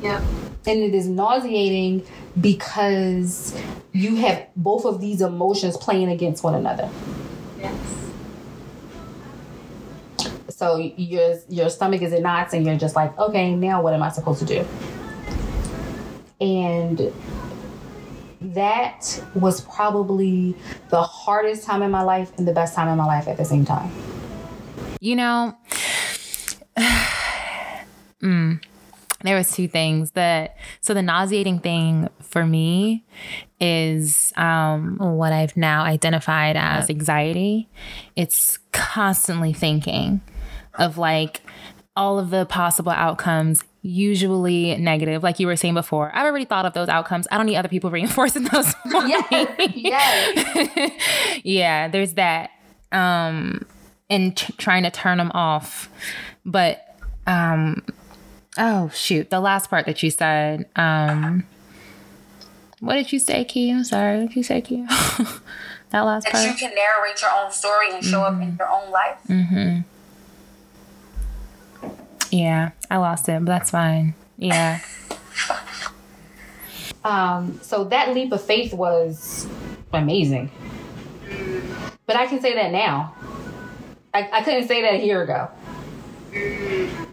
[0.02, 0.22] Yep.
[0.66, 2.06] And it is nauseating
[2.40, 3.58] because
[3.92, 6.88] you have both of these emotions playing against one another.
[7.58, 8.09] Yes.
[10.60, 14.02] So your your stomach is in knots, and you're just like, okay, now what am
[14.02, 14.66] I supposed to do?
[16.38, 17.10] And
[18.42, 20.54] that was probably
[20.90, 23.44] the hardest time in my life and the best time in my life at the
[23.46, 23.90] same time.
[25.00, 25.56] You know,
[28.22, 28.62] mm,
[29.22, 33.06] there was two things that so the nauseating thing for me
[33.62, 37.66] is um, what I've now identified as anxiety.
[38.14, 40.20] It's constantly thinking
[40.74, 41.40] of like
[41.96, 46.10] all of the possible outcomes usually negative like you were saying before.
[46.14, 47.26] I've already thought of those outcomes.
[47.30, 49.22] I don't need other people reinforcing those for Yeah,
[49.74, 51.40] yes.
[51.44, 52.50] yeah there's that
[52.92, 53.64] um
[54.08, 55.88] and t- trying to turn them off.
[56.44, 56.84] But
[57.26, 57.82] um
[58.58, 61.44] oh shoot the last part that you said um
[62.80, 63.70] what did you say key?
[63.70, 64.84] I'm sorry what did you say key?
[65.90, 68.70] That last part That you can narrate your own story and show up in your
[68.70, 69.18] own life.
[69.28, 69.80] mm-hmm
[72.30, 74.80] yeah i lost it but that's fine yeah
[77.04, 79.46] Um, so that leap of faith was
[79.92, 80.50] amazing.
[82.06, 83.14] But I can say that now.
[84.12, 85.48] I, I couldn't say that a year ago.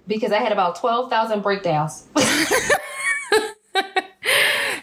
[0.07, 2.05] Because I had about 12,000 breakdowns.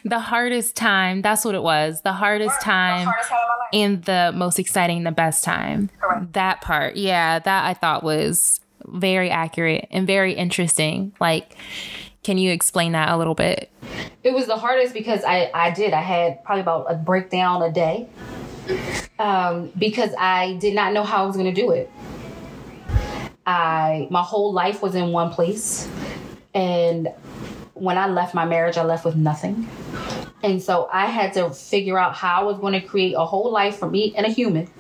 [0.07, 3.39] the hardest time that's what it was the hardest time Hardest time
[3.73, 6.35] and the most exciting the best time Correct.
[6.35, 11.57] that part yeah that i thought was very accurate and very interesting like
[12.23, 13.71] can you explain that a little bit
[14.23, 15.93] it was the hardest because I, I did.
[15.93, 18.09] I had probably about a breakdown a day.
[19.19, 21.91] Um, because I did not know how I was gonna do it.
[23.47, 25.89] I my whole life was in one place.
[26.55, 27.13] And
[27.75, 29.69] when I left my marriage, I left with nothing.
[30.43, 33.51] And so I had to figure out how I was going to create a whole
[33.51, 34.71] life for me and a human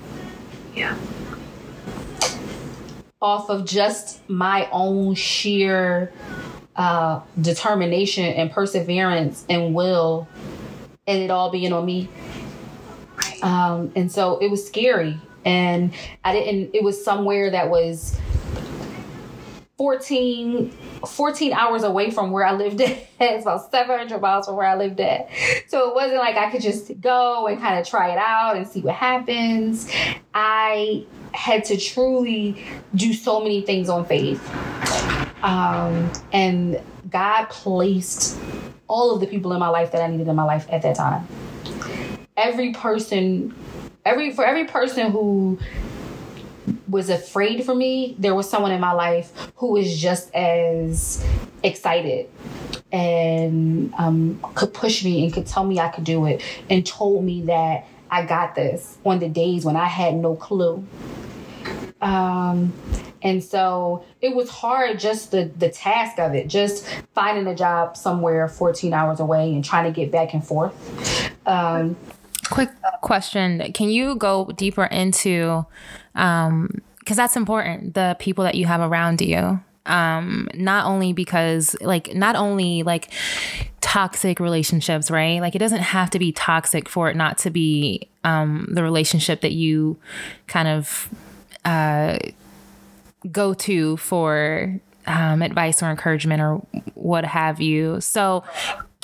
[0.74, 0.96] Yeah.
[3.24, 6.12] Off of just my own sheer
[6.76, 10.28] uh, determination and perseverance and will,
[11.06, 12.06] and it all being on me.
[13.42, 15.18] Um, and so it was scary.
[15.46, 18.18] And I didn't, it was somewhere that was
[19.76, 20.70] 14,
[21.06, 23.06] 14 hours away from where I lived at.
[23.18, 25.28] it's about 700 miles from where I lived at.
[25.66, 28.66] So it wasn't like I could just go and kind of try it out and
[28.66, 29.90] see what happens.
[30.32, 34.40] I had to truly do so many things on faith.
[35.42, 38.38] Um, and God placed
[38.88, 40.96] all of the people in my life that I needed in my life at that
[40.96, 41.26] time.
[42.36, 43.54] Every person,
[44.04, 45.58] every for every person who
[46.88, 51.24] was afraid for me, there was someone in my life who was just as
[51.62, 52.28] excited
[52.92, 57.24] and um, could push me and could tell me I could do it and told
[57.24, 60.86] me that I got this on the days when I had no clue.
[62.00, 62.72] Um,
[63.22, 67.96] and so it was hard just the the task of it, just finding a job
[67.96, 70.74] somewhere 14 hours away and trying to get back and forth.
[71.46, 71.96] Um,
[72.50, 72.68] quick
[73.00, 75.64] question can you go deeper into
[76.14, 81.76] um because that's important the people that you have around you um not only because
[81.80, 83.10] like not only like
[83.80, 88.08] toxic relationships right like it doesn't have to be toxic for it not to be
[88.24, 89.96] um the relationship that you
[90.46, 91.08] kind of
[91.64, 92.16] uh
[93.30, 96.56] go to for um, advice or encouragement or
[96.94, 98.00] what have you.
[98.00, 98.44] So,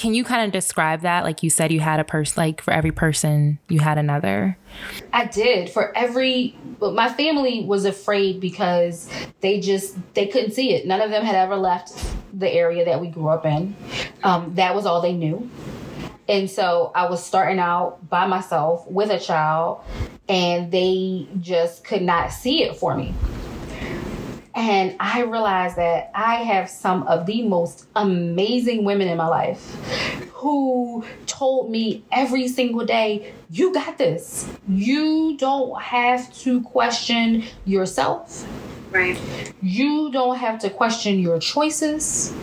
[0.01, 1.25] can you kind of describe that?
[1.25, 4.57] Like you said, you had a person, like for every person, you had another.
[5.13, 9.11] I did for every but my family was afraid because
[9.43, 10.87] they just they couldn't see it.
[10.87, 11.93] None of them had ever left
[12.33, 13.77] the area that we grew up in.
[14.23, 15.51] Um, that was all they knew.
[16.31, 19.83] And so I was starting out by myself with a child,
[20.31, 23.13] and they just could not see it for me.
[24.61, 29.75] And I realized that I have some of the most amazing women in my life
[30.35, 34.47] who told me every single day, You got this.
[34.69, 38.47] You don't have to question yourself.
[38.91, 39.19] Right.
[39.63, 42.35] You don't have to question your choices.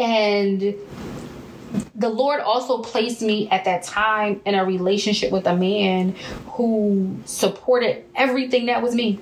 [0.00, 0.74] And
[1.98, 6.14] the Lord also placed me at that time in a relationship with a man
[6.52, 9.18] who supported everything that was me.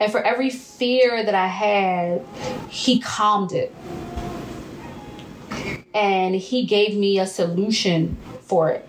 [0.00, 2.24] And for every fear that I had,
[2.68, 3.74] he calmed it.
[5.94, 8.88] And he gave me a solution for it.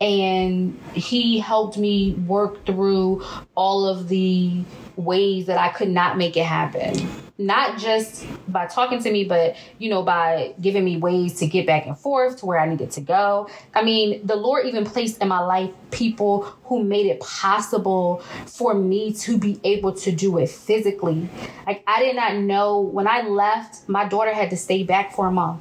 [0.00, 3.24] and he helped me work through
[3.56, 4.62] all of the
[4.98, 7.08] ways that I could not make it happen.
[7.38, 11.66] Not just by talking to me, but you know, by giving me ways to get
[11.66, 13.48] back and forth to where I needed to go.
[13.74, 18.74] I mean, the Lord even placed in my life people who made it possible for
[18.74, 21.28] me to be able to do it physically.
[21.64, 25.28] Like I did not know when I left, my daughter had to stay back for
[25.28, 25.60] a month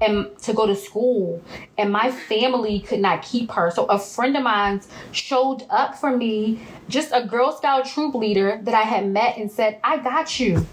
[0.00, 1.42] and to go to school
[1.78, 4.80] and my family could not keep her so a friend of mine
[5.12, 9.50] showed up for me just a girl scout troop leader that i had met and
[9.50, 10.66] said i got you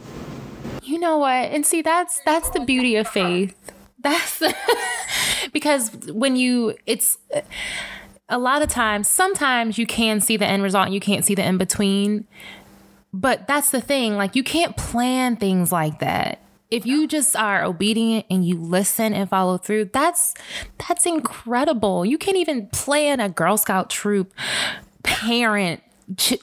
[0.83, 1.51] You know what?
[1.51, 3.55] And see, that's that's the beauty of faith.
[3.99, 4.41] That's
[5.53, 7.17] because when you, it's
[8.27, 9.07] a lot of times.
[9.07, 12.27] Sometimes you can see the end result, and you can't see the in between.
[13.13, 14.17] But that's the thing.
[14.17, 16.39] Like you can't plan things like that.
[16.71, 20.33] If you just are obedient and you listen and follow through, that's
[20.87, 22.05] that's incredible.
[22.05, 24.33] You can't even plan a Girl Scout troop
[25.03, 25.83] parent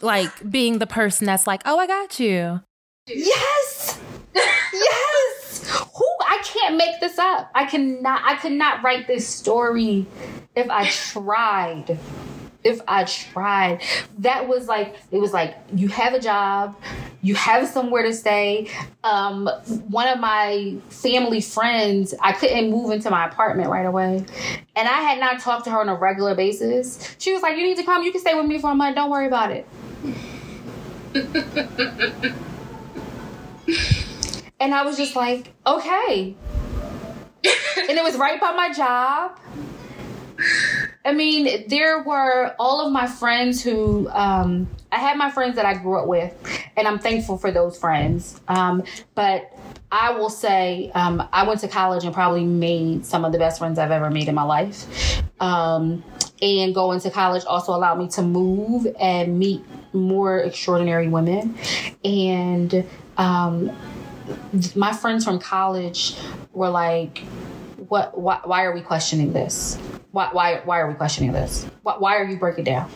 [0.03, 2.61] like being the person that's like, "Oh, I got you."
[3.09, 3.99] yes
[4.35, 10.07] yes who i can't make this up i cannot i could not write this story
[10.55, 11.99] if i tried
[12.65, 13.83] if I tried.
[14.19, 16.77] That was like it was like you have a job,
[17.23, 18.69] you have somewhere to stay.
[19.05, 19.49] Um,
[19.89, 24.25] one of my family friends, I couldn't move into my apartment right away,
[24.77, 27.17] and I had not talked to her on a regular basis.
[27.19, 28.03] She was like, "You need to come.
[28.03, 28.97] You can stay with me for a month.
[28.97, 29.67] Don't worry about it."
[34.61, 36.35] and I was just like, "Okay."
[37.45, 39.39] and it was right by my job.
[41.09, 45.65] I mean, there were all of my friends who um, I had my friends that
[45.65, 46.35] I grew up with,
[46.77, 48.39] and I'm thankful for those friends.
[48.47, 48.85] Um,
[49.15, 49.51] but
[49.91, 53.59] I will say, um, I went to college and probably made some of the best
[53.59, 55.23] friends I've ever made in my life.
[55.41, 56.05] Um,
[56.43, 61.57] and going to college also allowed me to move and meet more extraordinary women.
[62.05, 62.85] And
[63.17, 63.75] um,
[64.77, 66.19] my friends from college
[66.53, 67.21] were like,
[67.89, 68.19] "What?
[68.21, 69.79] Why, why are we questioning this?"
[70.11, 71.67] Why, why, why are we questioning this?
[71.83, 72.91] Why, why are you breaking down?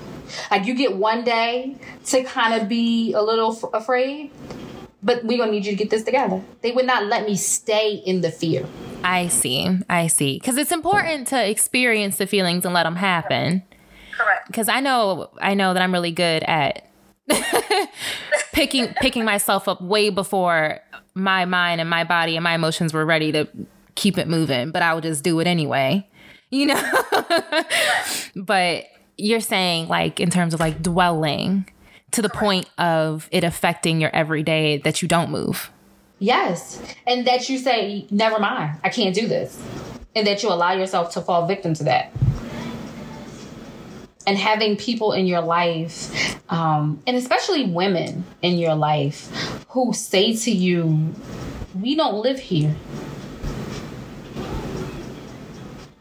[0.50, 4.30] Like you get one day to kind of be a little f- afraid,
[5.02, 6.42] but we're gonna need you to get this together.
[6.62, 8.66] They would not let me stay in the fear.
[9.04, 9.68] I see.
[9.90, 10.38] I see.
[10.38, 13.62] Because it's important to experience the feelings and let them happen.
[14.16, 14.46] Correct.
[14.46, 16.88] Because I know, I know that I'm really good at
[18.52, 20.80] picking picking myself up way before
[21.14, 23.48] my mind and my body and my emotions were ready to
[23.94, 24.70] keep it moving.
[24.70, 26.08] But I would just do it anyway.
[26.52, 27.04] You know.
[28.36, 28.84] but
[29.16, 31.68] you're saying like in terms of like dwelling
[32.12, 35.70] to the point of it affecting your everyday that you don't move.
[36.18, 39.60] Yes, and that you say, "Never mind, I can't do this,"
[40.14, 42.12] and that you allow yourself to fall victim to that.
[44.24, 50.36] And having people in your life, um, and especially women in your life, who say
[50.36, 51.12] to you,
[51.80, 52.76] "We don't live here."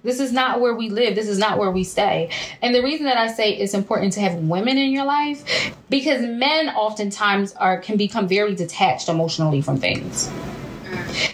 [0.04, 1.16] This is not where we live.
[1.16, 2.30] This is not where we stay.
[2.62, 6.22] And the reason that I say it's important to have women in your life because
[6.22, 10.32] men oftentimes are can become very detached emotionally from things.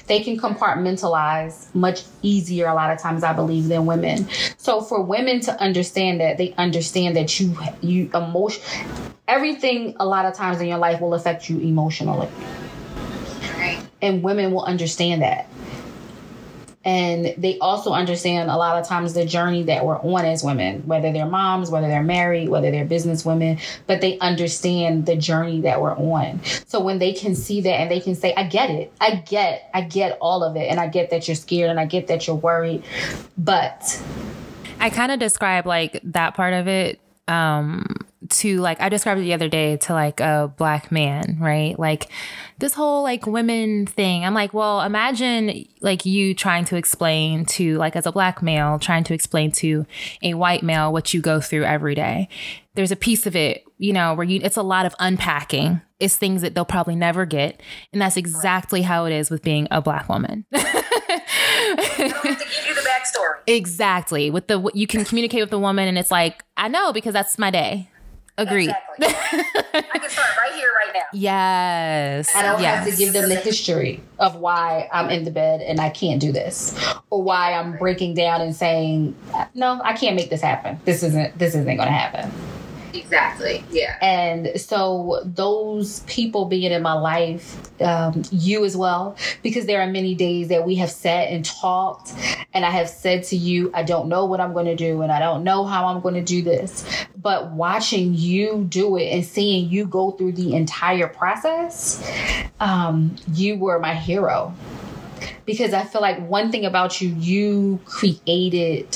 [0.08, 4.28] They can compartmentalize much easier a lot of times I believe than women.
[4.58, 8.62] So for women to understand that they understand that you you emotion
[9.28, 12.30] everything a lot of times in your life will affect you emotionally.
[14.02, 15.48] And women will understand that
[16.88, 20.82] and they also understand a lot of times the journey that we're on as women
[20.88, 25.62] whether they're moms whether they're married whether they're business women but they understand the journey
[25.62, 26.42] that we're on.
[26.66, 28.94] So when they can see that and they can say i get it.
[29.02, 30.70] I get i get all of it.
[30.72, 32.84] And i get that you're scared and i get that you're worried.
[33.38, 34.02] But
[34.80, 37.86] I kind of describe like that part of it um
[38.30, 41.78] to like I described it the other day to like a black man, right?
[41.78, 42.08] Like
[42.58, 44.26] this whole like women thing.
[44.26, 48.80] I'm like, well, imagine like you trying to explain to like as a black male
[48.80, 49.86] trying to explain to
[50.22, 52.28] a white male what you go through every day.
[52.76, 55.82] There's a piece of it, you know, where you it's a lot of unpacking.
[56.00, 57.60] It's things that they'll probably never get,
[57.92, 60.46] and that's exactly how it is with being a black woman.
[63.18, 63.56] I don't have to give you the backstory.
[63.58, 64.30] Exactly.
[64.30, 67.38] With the you can communicate with the woman and it's like, I know because that's
[67.38, 67.90] my day.
[68.40, 68.70] Agreed.
[69.00, 69.08] Exactly.
[69.74, 71.06] I can start right here, right now.
[71.12, 72.36] yes.
[72.36, 72.86] I don't yes.
[72.86, 76.22] have to give them the history of why I'm in the bed and I can't
[76.22, 76.78] do this,
[77.10, 79.16] or why I'm breaking down and saying,
[79.56, 80.80] "No, I can't make this happen.
[80.86, 81.38] This isn't.
[81.40, 82.32] This isn't going to happen."
[83.00, 83.64] Exactly.
[83.72, 83.98] Yeah.
[84.02, 89.88] And so those people being in my life, um, you as well, because there are
[89.88, 92.14] many days that we have sat and talked,
[92.54, 95.12] and I have said to you, I don't know what I'm going to do, and
[95.12, 96.86] I don't know how I'm going to do this.
[97.16, 102.04] But watching you do it and seeing you go through the entire process,
[102.60, 104.54] um, you were my hero
[105.48, 108.96] because I feel like one thing about you, you created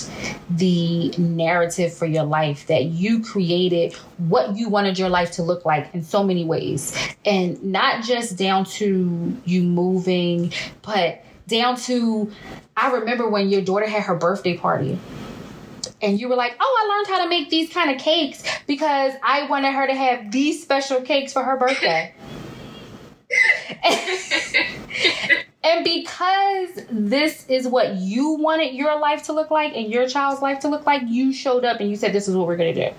[0.49, 5.65] the narrative for your life, that you created what you wanted your life to look
[5.65, 6.93] like in so many ways.
[7.25, 12.31] And not just down to you moving, but down to
[12.75, 14.99] I remember when your daughter had her birthday party
[16.01, 19.13] and you were like, "Oh, I learned how to make these kind of cakes because
[19.23, 22.13] I wanted her to have these special cakes for her birthday."
[25.63, 30.41] and because this is what you wanted your life to look like and your child's
[30.41, 32.73] life to look like, you showed up and you said, "This is what we're going
[32.73, 32.95] to do."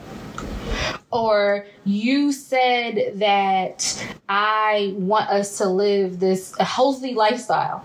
[1.11, 7.85] Or you said that I want us to live this healthy lifestyle.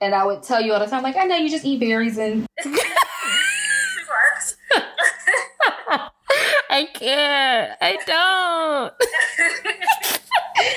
[0.00, 2.18] And I would tell you all the time, like, I know you just eat berries
[2.18, 2.46] and
[6.72, 7.76] I can't.
[7.82, 8.94] I don't.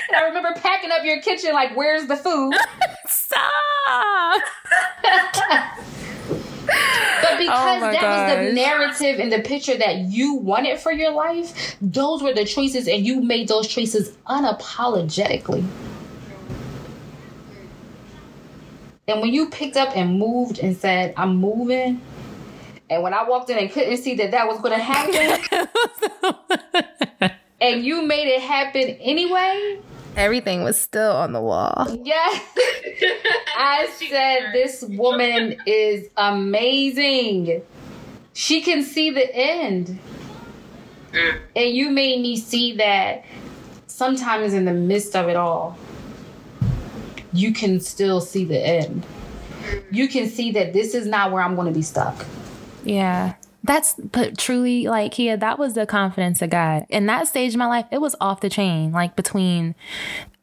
[0.09, 2.53] And I remember packing up your kitchen, like, where's the food?
[3.07, 4.41] Stop.
[5.01, 5.41] But
[6.67, 11.13] oh because Oh that was the narrative and the picture that you wanted for your
[11.13, 15.65] life, those were the choices, and you made those choices unapologetically.
[19.07, 22.01] And when you picked up and moved and said, I'm moving,
[22.89, 25.41] and when I walked in and couldn't see that that was going to happen,
[27.61, 29.79] and you made it happen anyway,
[30.15, 31.88] Everything was still on the wall.
[32.03, 32.41] Yes.
[33.57, 37.61] I said this woman is amazing.
[38.33, 39.99] She can see the end.
[41.11, 41.39] Mm.
[41.55, 43.25] And you made me see that
[43.88, 45.77] sometimes in the midst of it all,
[47.33, 49.05] you can still see the end.
[49.63, 49.83] Mm.
[49.91, 52.25] You can see that this is not where I'm going to be stuck.
[52.86, 53.33] Yeah.
[53.66, 56.86] That's but truly like Kiya, that was the confidence of God.
[56.89, 58.91] In that stage of my life, it was off the chain.
[58.91, 59.76] Like between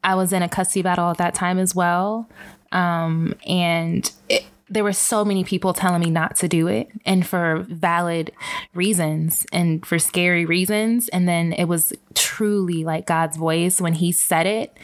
[0.03, 2.27] I was in a custody battle at that time as well.
[2.71, 7.25] Um and it, there were so many people telling me not to do it and
[7.25, 8.31] for valid
[8.73, 14.11] reasons and for scary reasons and then it was truly like God's voice when he
[14.11, 14.75] said it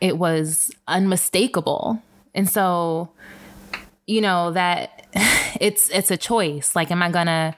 [0.00, 2.02] it was unmistakable.
[2.34, 3.10] And so
[4.06, 5.06] you know that
[5.60, 7.54] it's it's a choice like am i gonna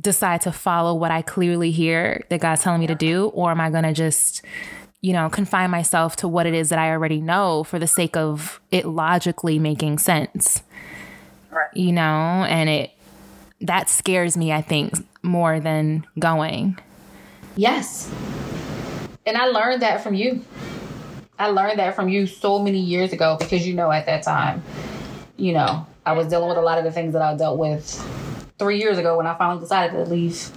[0.00, 3.60] decide to follow what i clearly hear that god's telling me to do or am
[3.60, 4.42] i gonna just
[5.00, 8.16] you know confine myself to what it is that i already know for the sake
[8.16, 10.62] of it logically making sense
[11.50, 11.68] Right.
[11.74, 12.02] you know
[12.48, 12.90] and it
[13.60, 16.78] that scares me i think more than going
[17.56, 18.10] Yes.
[19.26, 20.44] And I learned that from you.
[21.38, 24.62] I learned that from you so many years ago because you know at that time,
[25.36, 27.84] you know, I was dealing with a lot of the things that I dealt with
[28.58, 30.50] three years ago when I finally decided to leave.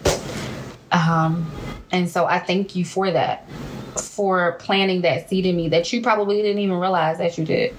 [0.91, 1.49] Um,
[1.91, 3.49] and so I thank you for that,
[3.95, 7.75] for planting that seed in me that you probably didn't even realize that you did.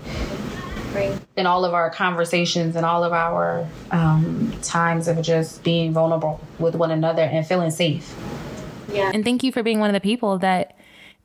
[0.94, 1.18] Right.
[1.36, 6.40] In all of our conversations and all of our um, times of just being vulnerable
[6.58, 8.14] with one another and feeling safe.
[8.90, 9.10] Yeah.
[9.12, 10.76] And thank you for being one of the people that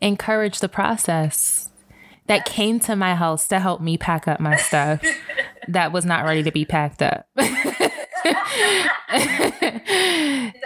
[0.01, 1.69] encouraged the process,
[2.27, 5.01] that came to my house to help me pack up my stuff
[5.69, 7.27] that was not ready to be packed up.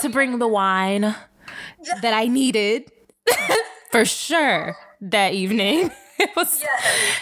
[0.01, 1.01] to bring the wine
[2.01, 2.91] that I needed
[3.91, 5.91] for sure that evening.
[6.19, 6.63] It was,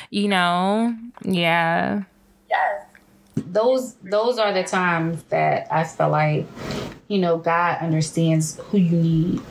[0.10, 2.04] you know, yeah.
[2.50, 2.86] Yes.
[3.36, 6.46] those those are the times that I feel like
[7.10, 9.42] you know God understands who you need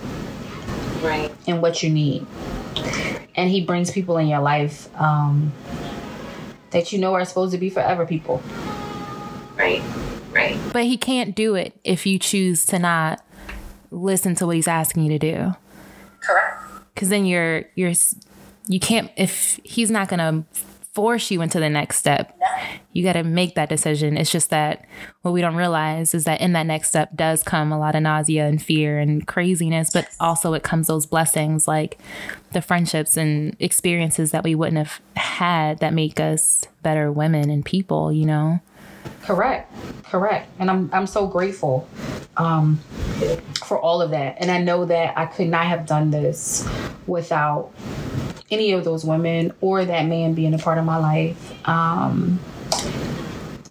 [1.02, 1.30] Right.
[1.46, 2.26] and what you need,
[3.34, 5.52] and He brings people in your life um,
[6.74, 8.42] that you know are supposed to be forever people.
[9.56, 9.80] Right.
[10.32, 10.58] Right.
[10.72, 13.24] But he can't do it if you choose to not
[13.90, 15.54] listen to what he's asking you to do.
[16.20, 16.60] Correct.
[16.94, 17.92] because then you're you're
[18.66, 20.44] you can't if he's not gonna
[20.94, 22.38] force went to the next step.
[22.92, 24.16] You got to make that decision.
[24.16, 24.86] It's just that
[25.22, 28.02] what we don't realize is that in that next step does come a lot of
[28.02, 31.98] nausea and fear and craziness but also it comes those blessings like
[32.52, 37.64] the friendships and experiences that we wouldn't have had that make us better women and
[37.64, 38.60] people you know
[39.22, 39.72] Correct,
[40.04, 41.88] correct, and I'm I'm so grateful
[42.36, 42.78] um,
[43.64, 46.68] for all of that, and I know that I could not have done this
[47.06, 47.70] without
[48.50, 52.38] any of those women or that man being a part of my life, um,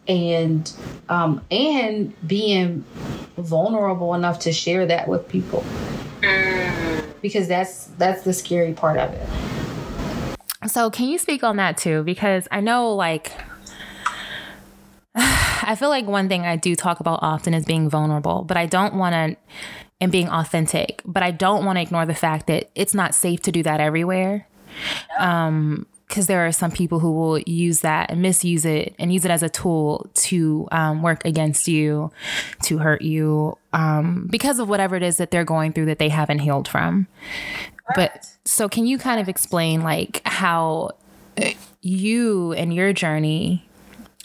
[0.07, 0.71] and
[1.09, 2.83] um, and being
[3.37, 5.63] vulnerable enough to share that with people.
[7.21, 9.27] Because that's that's the scary part of it.
[10.67, 12.03] So, can you speak on that too?
[12.03, 13.33] Because I know, like,
[15.15, 18.65] I feel like one thing I do talk about often is being vulnerable, but I
[18.65, 19.37] don't want to,
[20.01, 23.41] and being authentic, but I don't want to ignore the fact that it's not safe
[23.43, 24.47] to do that everywhere.
[25.19, 29.25] Um, because there are some people who will use that and misuse it and use
[29.25, 32.11] it as a tool to um, work against you,
[32.61, 36.09] to hurt you, um, because of whatever it is that they're going through that they
[36.09, 37.07] haven't healed from.
[37.95, 40.91] But so, can you kind of explain like how
[41.81, 43.67] you and your journey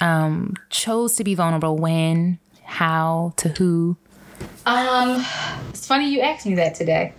[0.01, 1.77] um, chose to be vulnerable?
[1.77, 3.97] When, how, to who?
[4.67, 5.25] Um,
[5.71, 7.13] it's funny you asked me that today.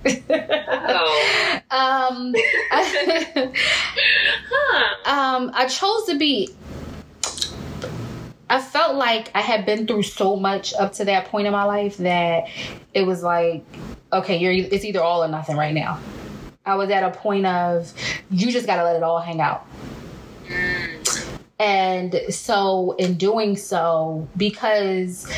[0.91, 1.61] Oh.
[1.71, 2.33] um,
[5.05, 6.49] um, I chose to be.
[8.51, 11.65] I felt like I had been through so much up to that point in my
[11.65, 12.47] life that
[12.93, 13.63] it was like,
[14.11, 15.99] okay, you're it's either all or nothing right now.
[16.65, 17.91] I was at a point of
[18.29, 19.65] you just got to let it all hang out.
[21.59, 25.29] And so, in doing so, because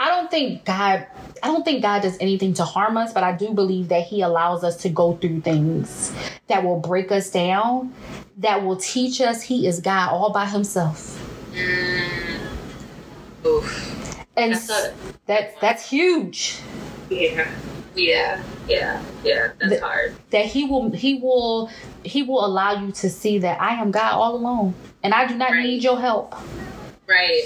[0.00, 1.06] I don't think God
[1.42, 4.22] I don't think God does anything to harm us, but I do believe that He
[4.22, 6.12] allows us to go through things
[6.48, 7.94] that will break us down,
[8.38, 11.22] that will teach us He is God all by Himself.
[11.52, 12.40] Mm.
[13.46, 14.26] Oof.
[14.36, 14.94] And That's a-
[15.26, 16.58] that's that's huge.
[17.08, 17.48] Yeah.
[17.94, 18.42] Yeah.
[18.68, 19.00] Yeah.
[19.24, 19.52] Yeah.
[19.58, 20.14] That's The- hard.
[20.30, 21.70] That He will He will
[22.02, 25.34] He will allow you to see that I am God all alone, and I do
[25.36, 25.62] not Right.
[25.64, 26.34] need your help.
[27.08, 27.44] Right.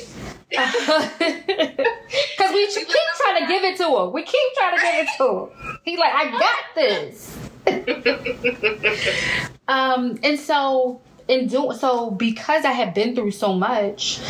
[0.51, 4.11] Because we keep trying to give it to him.
[4.13, 5.49] We keep trying to give it to him.
[5.85, 7.37] He's like, I got this.
[9.69, 11.01] um, and so
[11.31, 14.21] in doing so, because I had been through so much,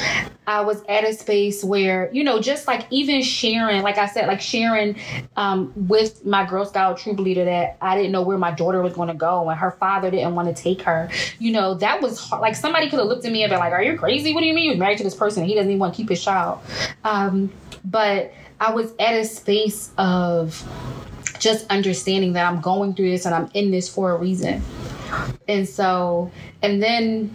[0.46, 4.26] I was at a space where you know, just like even sharing, like I said,
[4.26, 4.96] like sharing
[5.34, 8.92] um, with my Girl Scout troop leader that I didn't know where my daughter was
[8.92, 11.10] going to go, and her father didn't want to take her.
[11.38, 12.42] You know, that was hard.
[12.42, 14.34] like somebody could have looked at me and been like, "Are you crazy?
[14.34, 15.42] What do you mean you're married to this person?
[15.42, 16.60] And he doesn't even want to keep his child."
[17.02, 17.50] Um,
[17.82, 20.62] but I was at a space of
[21.38, 24.62] just understanding that I'm going through this and I'm in this for a reason.
[25.48, 26.30] And so,
[26.62, 27.34] and then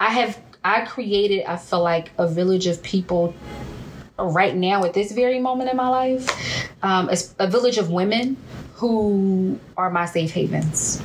[0.00, 3.34] I have, I created, I feel like, a village of people
[4.18, 6.70] right now at this very moment in my life.
[6.82, 8.36] Um, it's a village of women
[8.74, 11.02] who are my safe havens.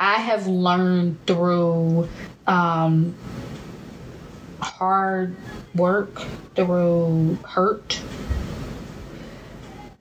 [0.00, 2.08] I have learned through
[2.46, 3.14] um,
[4.60, 5.36] hard
[5.74, 6.22] work,
[6.54, 8.00] through hurt,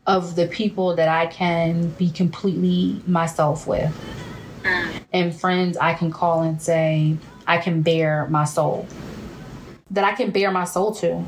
[0.05, 3.93] of the people that I can be completely myself with.
[5.18, 8.88] And friends I can call and say, I can bear my soul.
[9.89, 11.26] That I can bear my soul to.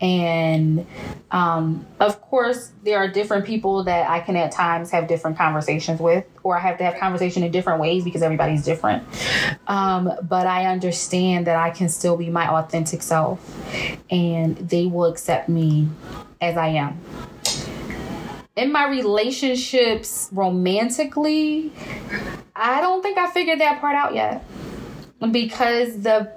[0.00, 0.86] And
[1.32, 6.00] um, of course, there are different people that I can at times have different conversations
[6.00, 9.02] with, or I have to have conversation in different ways because everybody's different.
[9.66, 13.40] Um, but I understand that I can still be my authentic self,
[14.08, 15.88] and they will accept me
[16.40, 17.00] as I am
[18.56, 21.72] in my relationships romantically,
[22.54, 24.44] I don't think I figured that part out yet.
[25.30, 26.32] Because the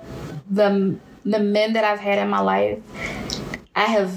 [0.49, 2.79] the the men that I've had in my life,
[3.75, 4.13] I have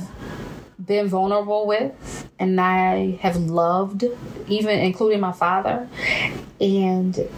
[0.85, 4.05] been vulnerable with and I have loved,
[4.49, 5.89] even including my father,
[6.61, 7.29] and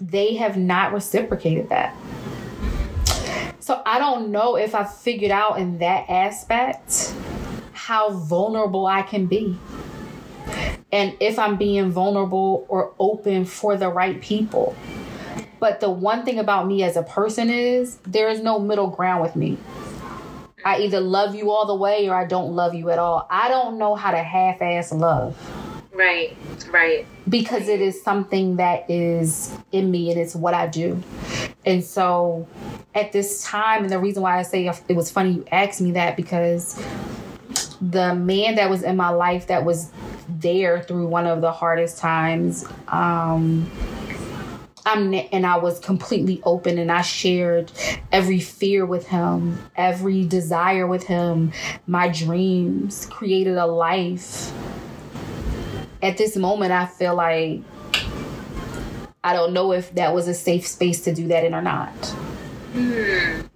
[0.00, 1.94] they have not reciprocated that.
[3.58, 7.14] So I don't know if I figured out in that aspect
[7.86, 9.56] how vulnerable I can be.
[10.90, 14.74] And if I'm being vulnerable or open for the right people.
[15.60, 19.22] But the one thing about me as a person is there is no middle ground
[19.22, 19.56] with me.
[20.64, 23.24] I either love you all the way or I don't love you at all.
[23.30, 25.36] I don't know how to half ass love
[25.94, 26.36] Right.
[26.68, 27.06] Right.
[27.28, 31.00] because it is something that is in me and it's what I do.
[31.64, 32.48] And so
[32.96, 35.92] at this time, and the reason why I say it was funny you asked me
[35.92, 36.82] that because
[37.80, 39.90] the man that was in my life that was
[40.28, 43.70] there through one of the hardest times, um,
[44.86, 47.72] I'm and I was completely open and I shared
[48.12, 51.52] every fear with him, every desire with him,
[51.88, 54.52] my dreams, created a life.
[56.02, 57.62] At this moment, I feel like
[59.24, 62.14] I don't know if that was a safe space to do that in or not.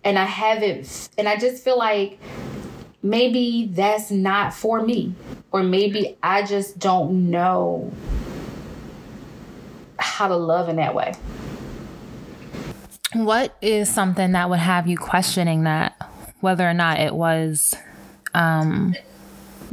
[0.03, 2.18] And I haven't, and I just feel like
[3.03, 5.14] maybe that's not for me,
[5.53, 7.92] or maybe I just don't know
[9.98, 11.14] how to love in that way.
[13.12, 15.96] What is something that would have you questioning that,
[16.40, 17.74] whether or not it was
[18.34, 18.94] um,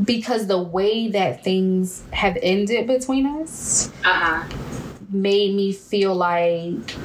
[0.03, 4.43] because the way that things have ended between us Uh huh.
[5.09, 6.95] made me feel like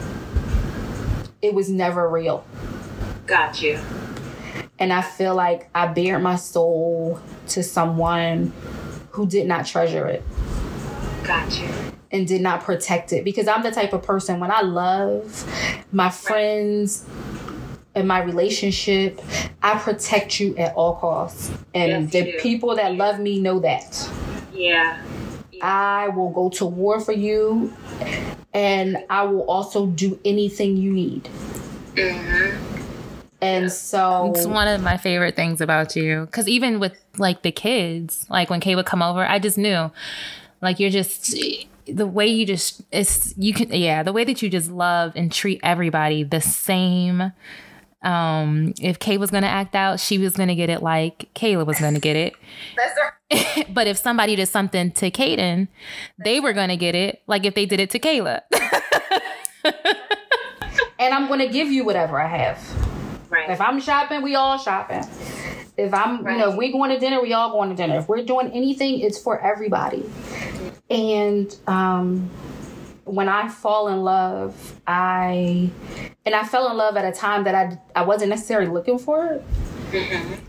[1.43, 2.45] it was never real.
[3.27, 3.79] Got you.
[4.83, 7.21] And I feel like I bared my soul
[7.51, 8.53] to someone
[9.13, 10.25] who did not treasure it
[11.23, 11.69] Got you.
[12.11, 13.23] and did not protect it.
[13.25, 15.47] Because I'm the type of person when I love
[15.93, 17.07] my friends
[17.95, 19.21] and my relationship,
[19.63, 21.53] I protect you at all costs.
[21.73, 24.11] And Yes, the people that love me know that.
[24.53, 25.01] Yeah.
[25.63, 27.73] I will go to war for you
[28.53, 31.29] and I will also do anything you need.
[31.95, 32.72] Mm-hmm.
[33.43, 36.29] And so It's one of my favorite things about you.
[36.31, 39.91] Cause even with like the kids, like when Kay would come over, I just knew
[40.63, 41.35] like you're just
[41.87, 45.33] the way you just it's you can yeah, the way that you just love and
[45.33, 47.33] treat everybody the same.
[48.03, 51.81] Um, if Kay was gonna act out, she was gonna get it like Kayla was
[51.81, 52.35] gonna get it.
[52.77, 53.67] That's right.
[53.75, 55.67] but if somebody did something to Kaden,
[56.25, 58.43] they were gonna get it like if they did it to Kayla.
[61.01, 62.92] and I'm gonna give you whatever I have.
[63.33, 63.49] Right.
[63.49, 65.05] If I'm shopping, we all shopping.
[65.79, 67.97] If I'm, you know, if we going to dinner, we all going to dinner.
[67.97, 70.05] If we're doing anything, it's for everybody.
[70.91, 72.29] And um,
[73.05, 75.71] when I fall in love, I
[76.27, 79.27] and I fell in love at a time that I I wasn't necessarily looking for
[79.33, 79.45] it.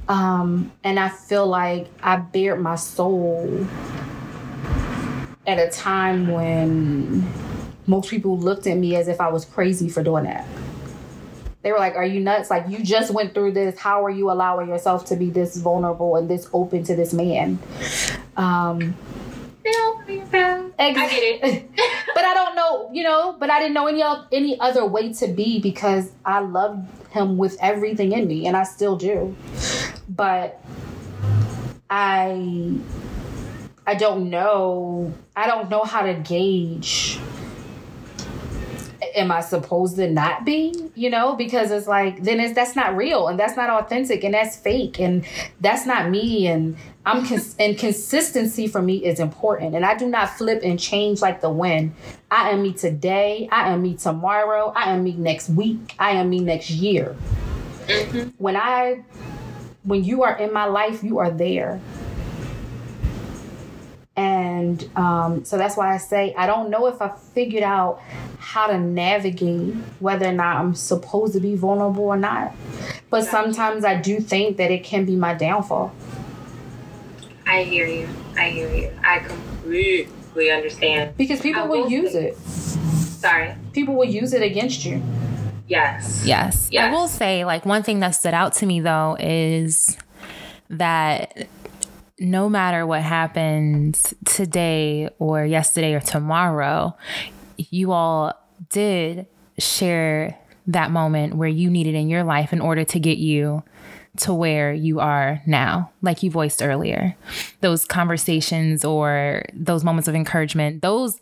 [0.10, 3.66] Um, and I feel like I bared my soul
[5.48, 7.32] at a time when
[7.88, 10.46] most people looked at me as if I was crazy for doing that.
[11.64, 12.50] They were like, Are you nuts?
[12.50, 13.80] Like, you just went through this.
[13.80, 17.58] How are you allowing yourself to be this vulnerable and this open to this man?
[18.38, 18.96] Um,
[20.96, 21.72] I get it.
[22.16, 25.28] but I don't know, you know, but I didn't know any, any other way to
[25.28, 29.36] be because I loved him with everything in me, and I still do.
[30.10, 30.62] But
[31.90, 32.76] I.
[33.86, 35.14] I don't know.
[35.36, 37.20] I don't know how to gauge
[39.16, 40.74] am I supposed to not be?
[40.96, 44.34] You know, because it's like then it's that's not real and that's not authentic and
[44.34, 45.26] that's fake and
[45.62, 50.08] that's not me and I'm cons- and consistency for me is important and I do
[50.08, 51.94] not flip and change like the wind.
[52.32, 53.48] I am me today.
[53.52, 54.74] I am me tomorrow.
[54.76, 55.96] I am me next week.
[56.00, 57.16] I am me next year.
[57.88, 58.30] Mm-hmm.
[58.38, 59.04] When I
[59.84, 61.82] when you are in my life, you are there.
[64.16, 68.00] And um, so that's why I say I don't know if I figured out
[68.38, 72.54] how to navigate whether or not I'm supposed to be vulnerable or not.
[73.10, 75.94] But sometimes I do think that it can be my downfall.
[77.48, 78.08] I hear you.
[78.38, 78.92] I hear you.
[79.04, 81.18] I completely understand.
[81.18, 82.38] Because people I will will use it.
[82.38, 83.56] Sorry.
[83.72, 85.02] People will use it against you.
[85.68, 86.24] Yes.
[86.26, 86.70] Yes.
[86.72, 86.90] Yes.
[86.90, 89.98] I will say, like, one thing that stood out to me though is
[90.70, 91.48] that
[92.24, 96.96] no matter what happens today or yesterday or tomorrow,
[97.58, 98.34] you all
[98.70, 99.28] did
[99.60, 103.62] share that moment where you needed in your life in order to get you
[104.16, 107.16] to where you are now, like you voiced earlier.
[107.60, 111.20] Those conversations or those moments of encouragement, those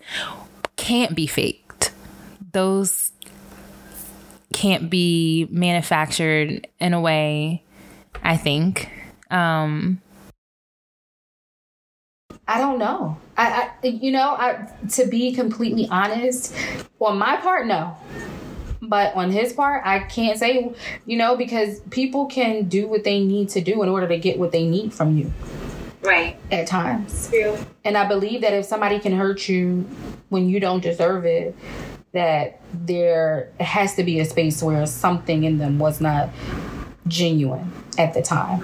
[0.76, 1.93] can't be faked.
[2.52, 3.12] Those
[4.54, 7.64] can't be manufactured in a way,
[8.24, 8.91] I think.
[9.32, 10.02] Um,
[12.48, 13.18] I don't know.
[13.38, 16.54] I, I you know, I to be completely honest,
[17.00, 17.96] on my part, no.
[18.82, 20.74] But on his part, I can't say,
[21.06, 24.39] you know, because people can do what they need to do in order to get
[24.39, 25.32] what they need from you
[26.02, 26.36] Right.
[26.52, 27.30] at times.
[27.30, 27.58] True.
[27.86, 29.88] And I believe that if somebody can hurt you
[30.30, 31.56] when you don't deserve it,
[32.14, 36.30] that there has to be a space where something in them was not
[37.08, 38.62] genuine at the time.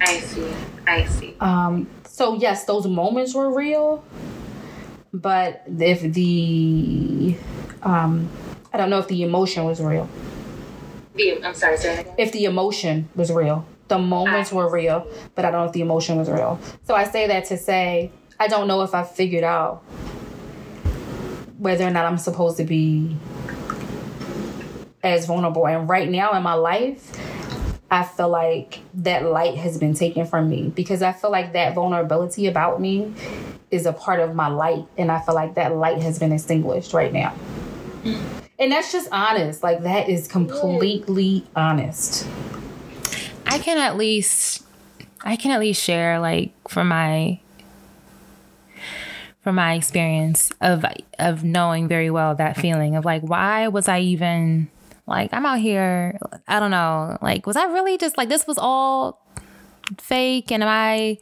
[0.00, 0.52] I see.
[0.86, 1.36] I see.
[1.40, 4.02] Um, so yes, those moments were real,
[5.12, 7.36] but if the
[7.82, 8.30] um,
[8.72, 10.08] I don't know if the emotion was real.
[11.14, 11.74] The- I'm sorry.
[11.74, 12.14] Again.
[12.16, 15.82] If the emotion was real, the moments were real, but I don't know if the
[15.82, 16.58] emotion was real.
[16.84, 18.10] So I say that to say
[18.40, 19.82] I don't know if I figured out
[21.58, 23.14] whether or not I'm supposed to be
[25.02, 25.66] as vulnerable.
[25.66, 27.12] And right now in my life,
[27.90, 31.74] I feel like that light has been taken from me because I feel like that
[31.74, 33.12] vulnerability about me
[33.70, 34.86] is a part of my light.
[34.98, 37.34] And I feel like that light has been extinguished right now.
[38.58, 39.62] And that's just honest.
[39.62, 42.26] Like, that is completely honest.
[43.46, 44.64] I can at least
[45.22, 47.40] I can at least share like from my
[49.42, 50.84] from my experience of
[51.18, 54.68] of knowing very well that feeling of like why was I even
[55.06, 58.58] like I'm out here I don't know like was I really just like this was
[58.58, 59.24] all
[59.98, 61.18] fake and am I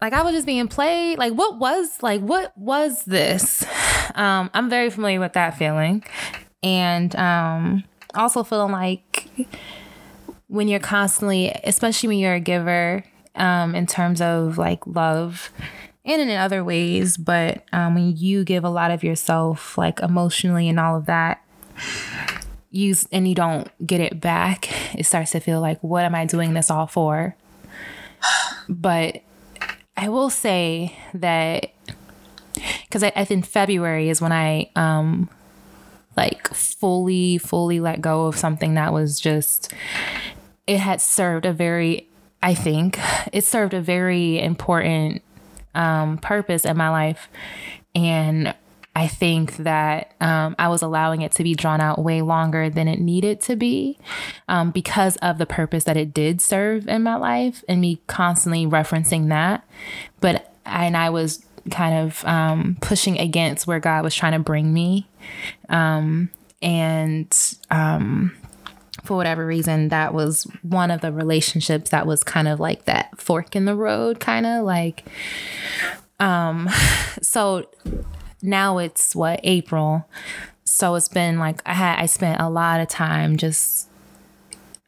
[0.00, 1.18] like I was just being played?
[1.18, 3.64] Like what was like what was this?
[4.14, 6.04] Um I'm very familiar with that feeling.
[6.62, 7.84] And um
[8.14, 9.30] also feeling like
[10.48, 13.04] when you're constantly, especially when you're a giver,
[13.34, 15.50] um, in terms of like love
[16.04, 20.68] and in other ways, but um, when you give a lot of yourself, like emotionally
[20.68, 21.42] and all of that,
[22.70, 24.68] you and you don't get it back,
[24.98, 27.36] it starts to feel like, what am I doing this all for?
[28.68, 29.22] But
[29.96, 31.72] I will say that
[32.84, 35.28] because I, I think February is when I um
[36.16, 39.72] like fully, fully let go of something that was just
[40.66, 42.08] it had served a very
[42.42, 42.98] I think
[43.32, 45.22] it served a very important
[45.74, 47.28] um, purpose in my life.
[47.94, 48.54] And
[48.94, 52.88] I think that um, I was allowing it to be drawn out way longer than
[52.88, 53.98] it needed to be
[54.48, 58.66] um, because of the purpose that it did serve in my life and me constantly
[58.66, 59.64] referencing that.
[60.20, 64.74] But, and I was kind of um, pushing against where God was trying to bring
[64.74, 65.08] me.
[65.70, 66.30] Um,
[66.60, 67.34] and,
[67.70, 68.36] um,
[69.04, 73.18] for whatever reason, that was one of the relationships that was kind of like that
[73.18, 75.04] fork in the road, kind of like.
[76.20, 76.68] Um,
[77.22, 77.66] so
[78.42, 80.08] now it's what April,
[80.64, 83.88] so it's been like I had I spent a lot of time just.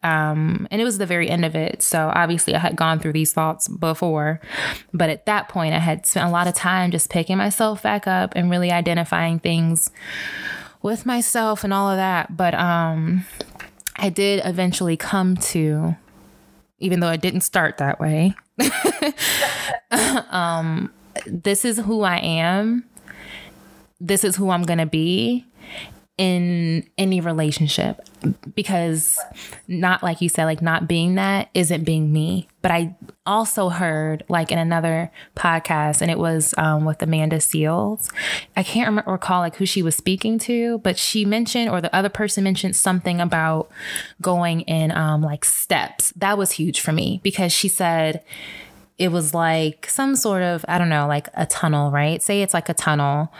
[0.02, 1.82] Um, and it was the very end of it.
[1.82, 4.38] So obviously, I had gone through these thoughts before,
[4.92, 8.06] but at that point, I had spent a lot of time just picking myself back
[8.06, 9.90] up and really identifying things
[10.82, 12.36] with myself and all of that.
[12.36, 13.24] But um,
[13.96, 15.96] I did eventually come to,
[16.78, 18.34] even though I didn't start that way,
[20.30, 20.92] um,
[21.26, 22.84] this is who I am.
[24.04, 25.46] This is who I'm going to be
[26.16, 28.00] in any relationship.
[28.54, 29.18] Because
[29.66, 32.48] not like you said like not being that isn't being me.
[32.62, 32.96] But i
[33.26, 38.10] also heard like in another podcast and it was um, with Amanda Seales.
[38.56, 41.94] I can't remember recall like who she was speaking to but she mentioned or the
[41.94, 43.70] other person mentioned something about
[44.22, 46.12] going in um, like steps.
[46.16, 48.22] That was huge for me because she said
[48.98, 52.22] it was like some sort of i don't know like a tunnel right?
[52.22, 53.32] Say it's like a tunnel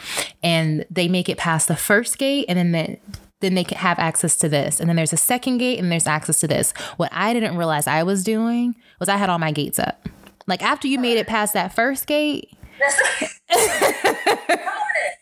[0.43, 2.99] and they make it past the first gate and then the,
[3.41, 4.81] then they can have access to this.
[4.81, 6.73] And then there's a second gate and there's access to this.
[6.97, 10.09] What i didn't realize i was doing was i had all my gates up.
[10.47, 12.51] Like after you made it past that first gate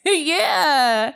[0.04, 1.12] yeah.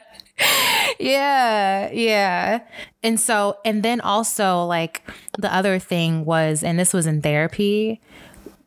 [0.99, 1.91] Yeah.
[1.91, 2.61] Yeah.
[3.03, 5.03] And so and then also like
[5.39, 8.01] the other thing was and this was in therapy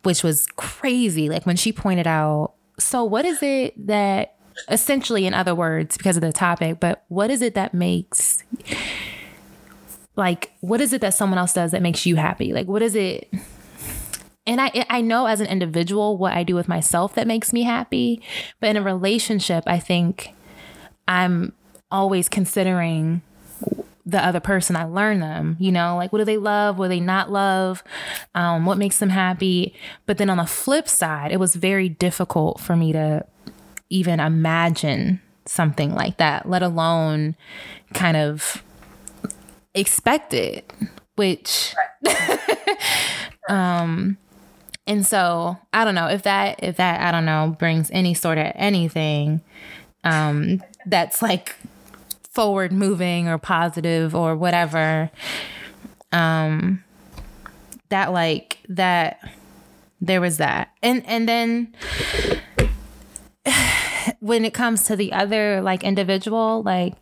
[0.04, 1.30] which was crazy.
[1.30, 4.36] Like when she pointed out, so what is it that
[4.70, 8.44] essentially, in other words, because of the topic, but what is it that makes
[10.16, 12.54] like what is it that someone else does that makes you happy?
[12.54, 13.32] Like what is it?
[14.46, 17.64] And I I know as an individual what I do with myself that makes me
[17.64, 18.22] happy,
[18.60, 20.34] but in a relationship, I think
[21.08, 21.54] I'm
[21.92, 23.22] always considering
[24.10, 24.76] the other person.
[24.76, 26.78] I learn them, you know, like what do they love?
[26.78, 27.84] What do they not love?
[28.36, 29.74] Um, what makes them happy?
[30.06, 33.26] But then on the flip side, it was very difficult for me to
[33.90, 37.36] even imagine something like that, let alone
[37.94, 38.64] kind of
[39.74, 40.72] expect it,
[41.16, 41.76] which,
[43.50, 44.18] um,
[44.86, 48.38] and so I don't know if that, if that, I don't know, brings any sort
[48.38, 49.42] of anything,
[50.04, 51.56] um, that's like
[52.30, 55.10] forward moving or positive or whatever
[56.12, 56.84] um
[57.90, 59.20] that like that
[60.02, 60.70] there was that.
[60.82, 61.76] And and then
[64.20, 66.96] when it comes to the other like individual like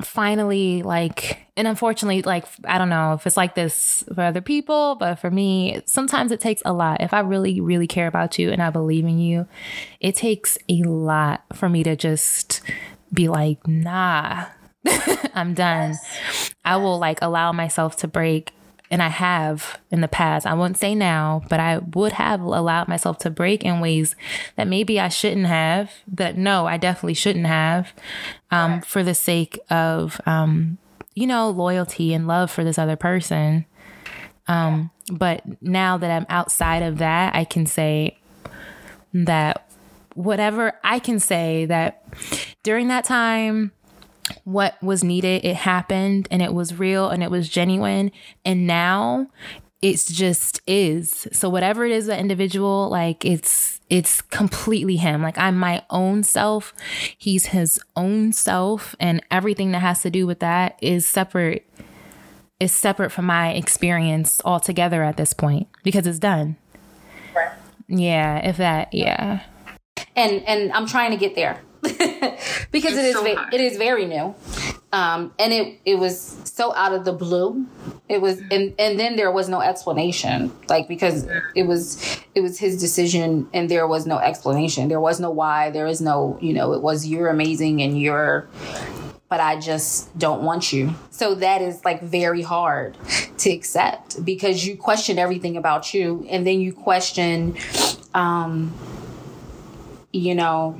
[0.00, 4.94] finally like and unfortunately like i don't know if it's like this for other people
[4.94, 7.02] but for me sometimes it takes a lot.
[7.02, 9.46] If i really really care about you and i believe in you
[10.00, 12.62] it takes a lot for me to just
[13.12, 14.46] be like, nah,
[15.34, 15.90] I'm done.
[15.90, 16.54] Yes.
[16.64, 18.52] I will like allow myself to break.
[18.90, 20.46] And I have in the past.
[20.46, 24.14] I won't say now, but I would have allowed myself to break in ways
[24.56, 25.90] that maybe I shouldn't have.
[26.06, 27.94] That no, I definitely shouldn't have,
[28.50, 30.76] um, for the sake of, um,
[31.14, 33.64] you know, loyalty and love for this other person.
[34.46, 38.18] Um, but now that I'm outside of that, I can say
[39.14, 39.70] that
[40.14, 42.04] whatever I can say that
[42.62, 43.72] during that time,
[44.44, 48.12] what was needed, it happened and it was real and it was genuine.
[48.44, 49.28] And now
[49.80, 51.26] it's just is.
[51.32, 55.22] So whatever it is the individual, like it's it's completely him.
[55.22, 56.72] Like I'm my own self.
[57.18, 58.94] He's his own self.
[59.00, 61.68] And everything that has to do with that is separate
[62.60, 66.56] is separate from my experience altogether at this point because it's done.
[67.34, 67.50] Right.
[67.88, 69.42] Yeah, if that, yeah.
[70.14, 71.60] and and I'm trying to get there
[72.70, 74.34] because it is so it is very new,
[74.92, 77.66] um, and it it was so out of the blue.
[78.08, 82.58] It was and and then there was no explanation, like because it was it was
[82.58, 84.88] his decision, and there was no explanation.
[84.88, 85.70] There was no why.
[85.70, 88.48] There is no you know it was you're amazing and you're.
[89.28, 90.94] But I just don't want you.
[91.08, 92.98] So that is like very hard
[93.38, 97.56] to accept because you question everything about you, and then you question,
[98.12, 98.74] um,
[100.12, 100.78] you know,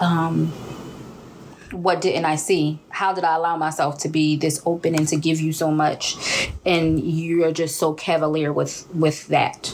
[0.00, 0.46] um,
[1.72, 2.80] what didn't I see?
[2.88, 6.50] How did I allow myself to be this open and to give you so much,
[6.66, 9.72] and you're just so cavalier with with that?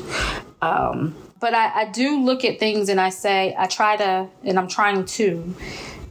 [0.61, 4.59] Um, but I, I do look at things and I say I try to, and
[4.59, 5.55] I'm trying to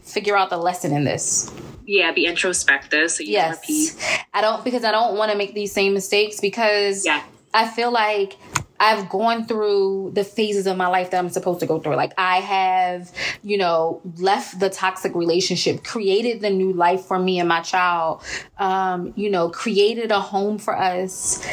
[0.03, 1.51] figure out the lesson in this.
[1.86, 3.95] Yeah, be introspective so you don't repeat.
[3.97, 7.24] Yes, I don't because I don't want to make these same mistakes because Yeah.
[7.53, 8.38] I feel like
[8.80, 11.95] I've gone through the phases of my life that I'm supposed to go through.
[11.95, 13.11] Like I have,
[13.41, 18.21] you know, left the toxic relationship, created the new life for me and my child,
[18.57, 21.45] um, you know, created a home for us,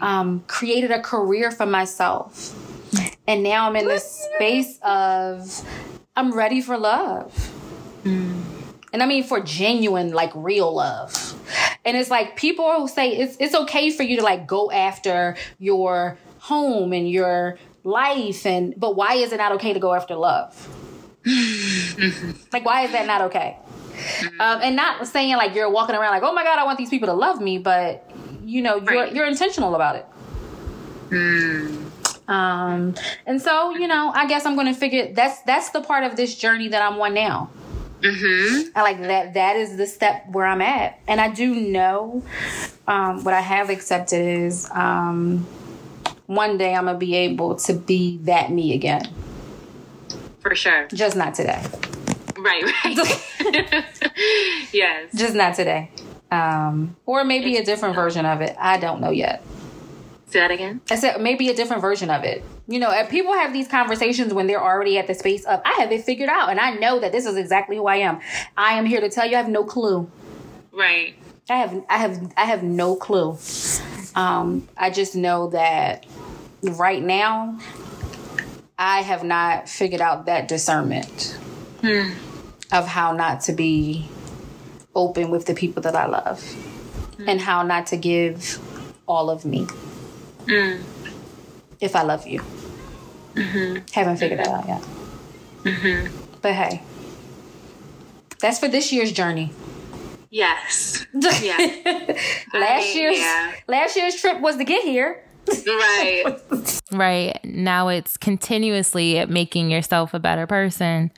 [0.00, 2.54] um, created a career for myself.
[3.26, 5.68] And now I'm in this space of
[6.16, 7.54] I'm ready for love.
[8.92, 11.34] And I mean for genuine, like real love.
[11.84, 15.36] And it's like people who say it's it's okay for you to like go after
[15.58, 20.14] your home and your life and but why is it not okay to go after
[20.14, 20.68] love?
[22.52, 23.56] like why is that not okay?
[24.38, 26.90] Um, and not saying like you're walking around like, oh my God, I want these
[26.90, 28.08] people to love me, but
[28.44, 29.12] you know, you're Right.
[29.14, 30.06] you're intentional about it.
[32.28, 32.94] Um,
[33.26, 36.34] and so, you know, I guess I'm gonna figure that's that's the part of this
[36.36, 37.50] journey that I'm on now.
[38.02, 38.68] Mm-hmm.
[38.76, 41.00] I like that that is the step where I'm at.
[41.08, 42.22] And I do know
[42.86, 45.46] um, what I have accepted is um,
[46.28, 49.02] one day I'm gonna be able to be that me again.
[50.40, 50.86] For sure.
[50.88, 51.64] Just not today.
[52.36, 53.84] Right, right.
[54.72, 55.10] yes.
[55.14, 55.90] Just not today.
[56.30, 58.54] Um, or maybe a different version of it.
[58.60, 59.42] I don't know yet.
[60.26, 60.82] Say that again.
[60.90, 62.44] I said maybe a different version of it.
[62.66, 65.90] You know, people have these conversations when they're already at the space of I have
[65.90, 68.20] it figured out and I know that this is exactly who I am.
[68.54, 70.10] I am here to tell you I have no clue.
[70.72, 71.14] Right.
[71.48, 73.38] I have I have I have no clue.
[74.14, 76.04] Um, I just know that
[76.62, 77.58] right now
[78.78, 81.38] I have not figured out that discernment
[81.80, 82.10] hmm.
[82.72, 84.08] of how not to be
[84.94, 86.42] open with the people that I love
[87.16, 87.28] hmm.
[87.28, 88.58] and how not to give
[89.06, 89.66] all of me
[90.48, 90.82] hmm.
[91.80, 92.42] if I love you.
[93.34, 93.86] Mm-hmm.
[93.92, 94.82] Haven't figured that out yet.
[95.62, 96.38] Mm-hmm.
[96.42, 96.82] But hey,
[98.40, 99.52] that's for this year's journey.
[100.30, 101.06] Yes.
[101.14, 101.56] Yeah.
[102.52, 103.54] last I- year's yeah.
[103.66, 105.24] last year's trip was to get here.
[105.66, 106.24] Right.
[106.92, 107.40] Right.
[107.44, 111.10] Now it's continuously making yourself a better person,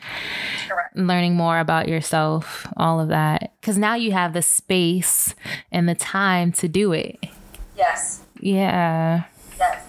[0.95, 3.53] learning more about yourself, all of that.
[3.61, 5.35] Because now you have the space
[5.70, 7.18] and the time to do it.
[7.76, 8.22] Yes.
[8.41, 9.24] Yeah.
[9.59, 9.85] Yes.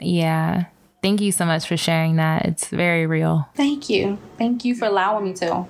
[0.00, 0.64] Yeah.
[1.02, 2.44] Thank you so much for sharing that.
[2.46, 3.48] It's very real.
[3.54, 4.18] Thank you.
[4.36, 5.66] Thank you for allowing me to.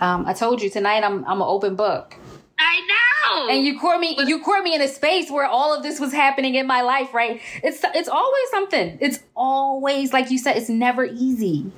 [0.00, 2.14] Um, I told you tonight I'm I'm an open book.
[2.58, 3.07] I know.
[3.50, 6.12] And you caught me you caught me in a space where all of this was
[6.12, 7.40] happening in my life, right?
[7.62, 8.98] It's it's always something.
[9.00, 11.70] It's always like you said, it's never easy.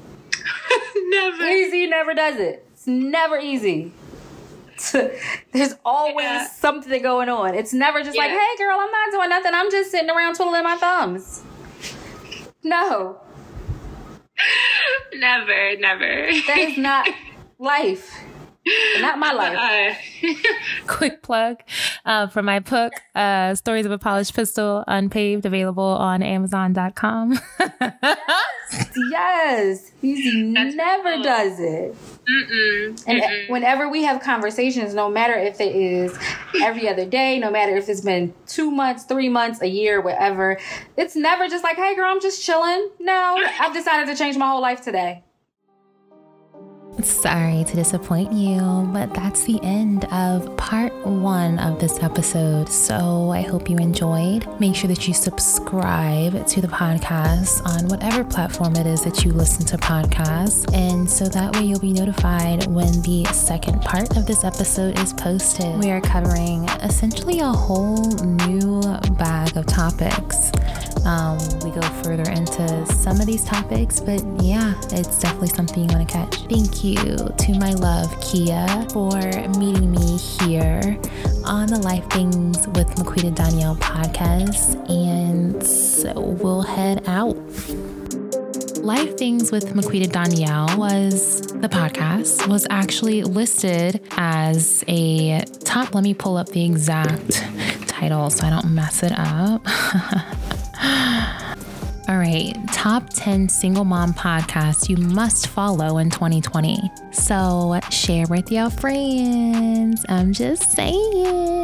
[0.96, 1.44] never.
[1.44, 2.64] Easy never does it.
[2.72, 3.92] It's never easy.
[5.52, 6.48] There's always Yeah.
[6.48, 7.54] something going on.
[7.54, 9.52] It's never just like, hey girl, I'm not doing nothing.
[9.54, 11.42] I'm just sitting around twiddling my thumbs.
[12.62, 13.20] No,
[15.14, 16.30] Never, never.
[16.46, 17.08] that is not
[17.58, 18.10] life.
[19.00, 19.96] Not my life.
[20.22, 20.28] Uh,
[20.86, 21.56] Quick plug
[22.04, 27.38] uh, for my book, uh, Stories of a Polished Pistol, Unpaved, available on Amazon.com.
[29.10, 31.22] Yes, he That's never cool.
[31.24, 31.96] does it.
[32.28, 33.50] mm-mm, And mm-mm.
[33.50, 36.16] whenever we have conversations, no matter if it is
[36.62, 40.56] every other day, no matter if it's been two months, three months, a year, whatever,
[40.96, 42.90] it's never just like, hey, girl, I'm just chilling.
[43.00, 45.24] No, I've decided to change my whole life today.
[47.04, 52.68] Sorry to disappoint you, but that's the end of part one of this episode.
[52.68, 54.46] So I hope you enjoyed.
[54.60, 59.32] Make sure that you subscribe to the podcast on whatever platform it is that you
[59.32, 60.72] listen to podcasts.
[60.74, 65.12] And so that way you'll be notified when the second part of this episode is
[65.12, 65.78] posted.
[65.78, 68.80] We are covering essentially a whole new
[69.18, 70.52] bag of topics.
[71.04, 75.96] Um, we go further into some of these topics, but yeah, it's definitely something you
[75.96, 76.36] want to catch.
[76.48, 79.18] Thank you to my love, Kiya, for
[79.58, 80.98] meeting me here
[81.44, 87.36] on the Life Things with Maquita Donyel podcast, and we'll head out.
[88.82, 95.94] Life Things with Maquita Donyel was the podcast, was actually listed as a top.
[95.94, 97.32] Let me pull up the exact
[97.86, 99.66] title so I don't mess it up.
[102.08, 106.90] All right, top 10 single mom podcasts you must follow in 2020.
[107.12, 110.04] So share with your friends.
[110.08, 111.60] I'm just saying.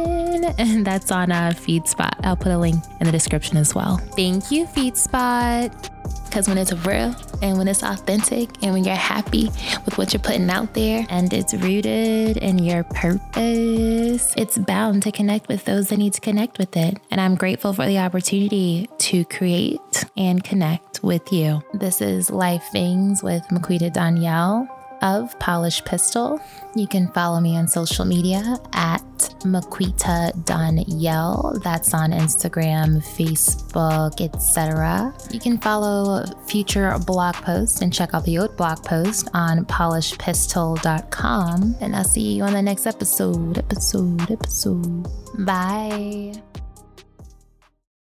[0.59, 2.13] And that's on uh, FeedSpot.
[2.23, 3.97] I'll put a link in the description as well.
[4.15, 5.96] Thank you, FeedSpot.
[6.29, 9.45] Because when it's real and when it's authentic and when you're happy
[9.85, 15.11] with what you're putting out there and it's rooted in your purpose, it's bound to
[15.11, 16.99] connect with those that need to connect with it.
[17.09, 21.63] And I'm grateful for the opportunity to create and connect with you.
[21.73, 24.67] This is Life Things with Maquita Donyel
[25.01, 26.39] of Polished Pistol.
[26.75, 29.01] You can follow me on social media at
[29.43, 31.61] Maquita Donyel.
[31.63, 35.13] That's on Instagram, Facebook, etc.
[35.31, 41.75] You can follow future blog posts and check out the old blog post on polishedpistol.com.
[41.81, 43.57] And I'll see you on the next episode.
[43.57, 45.07] Episode, episode.
[45.45, 46.33] Bye.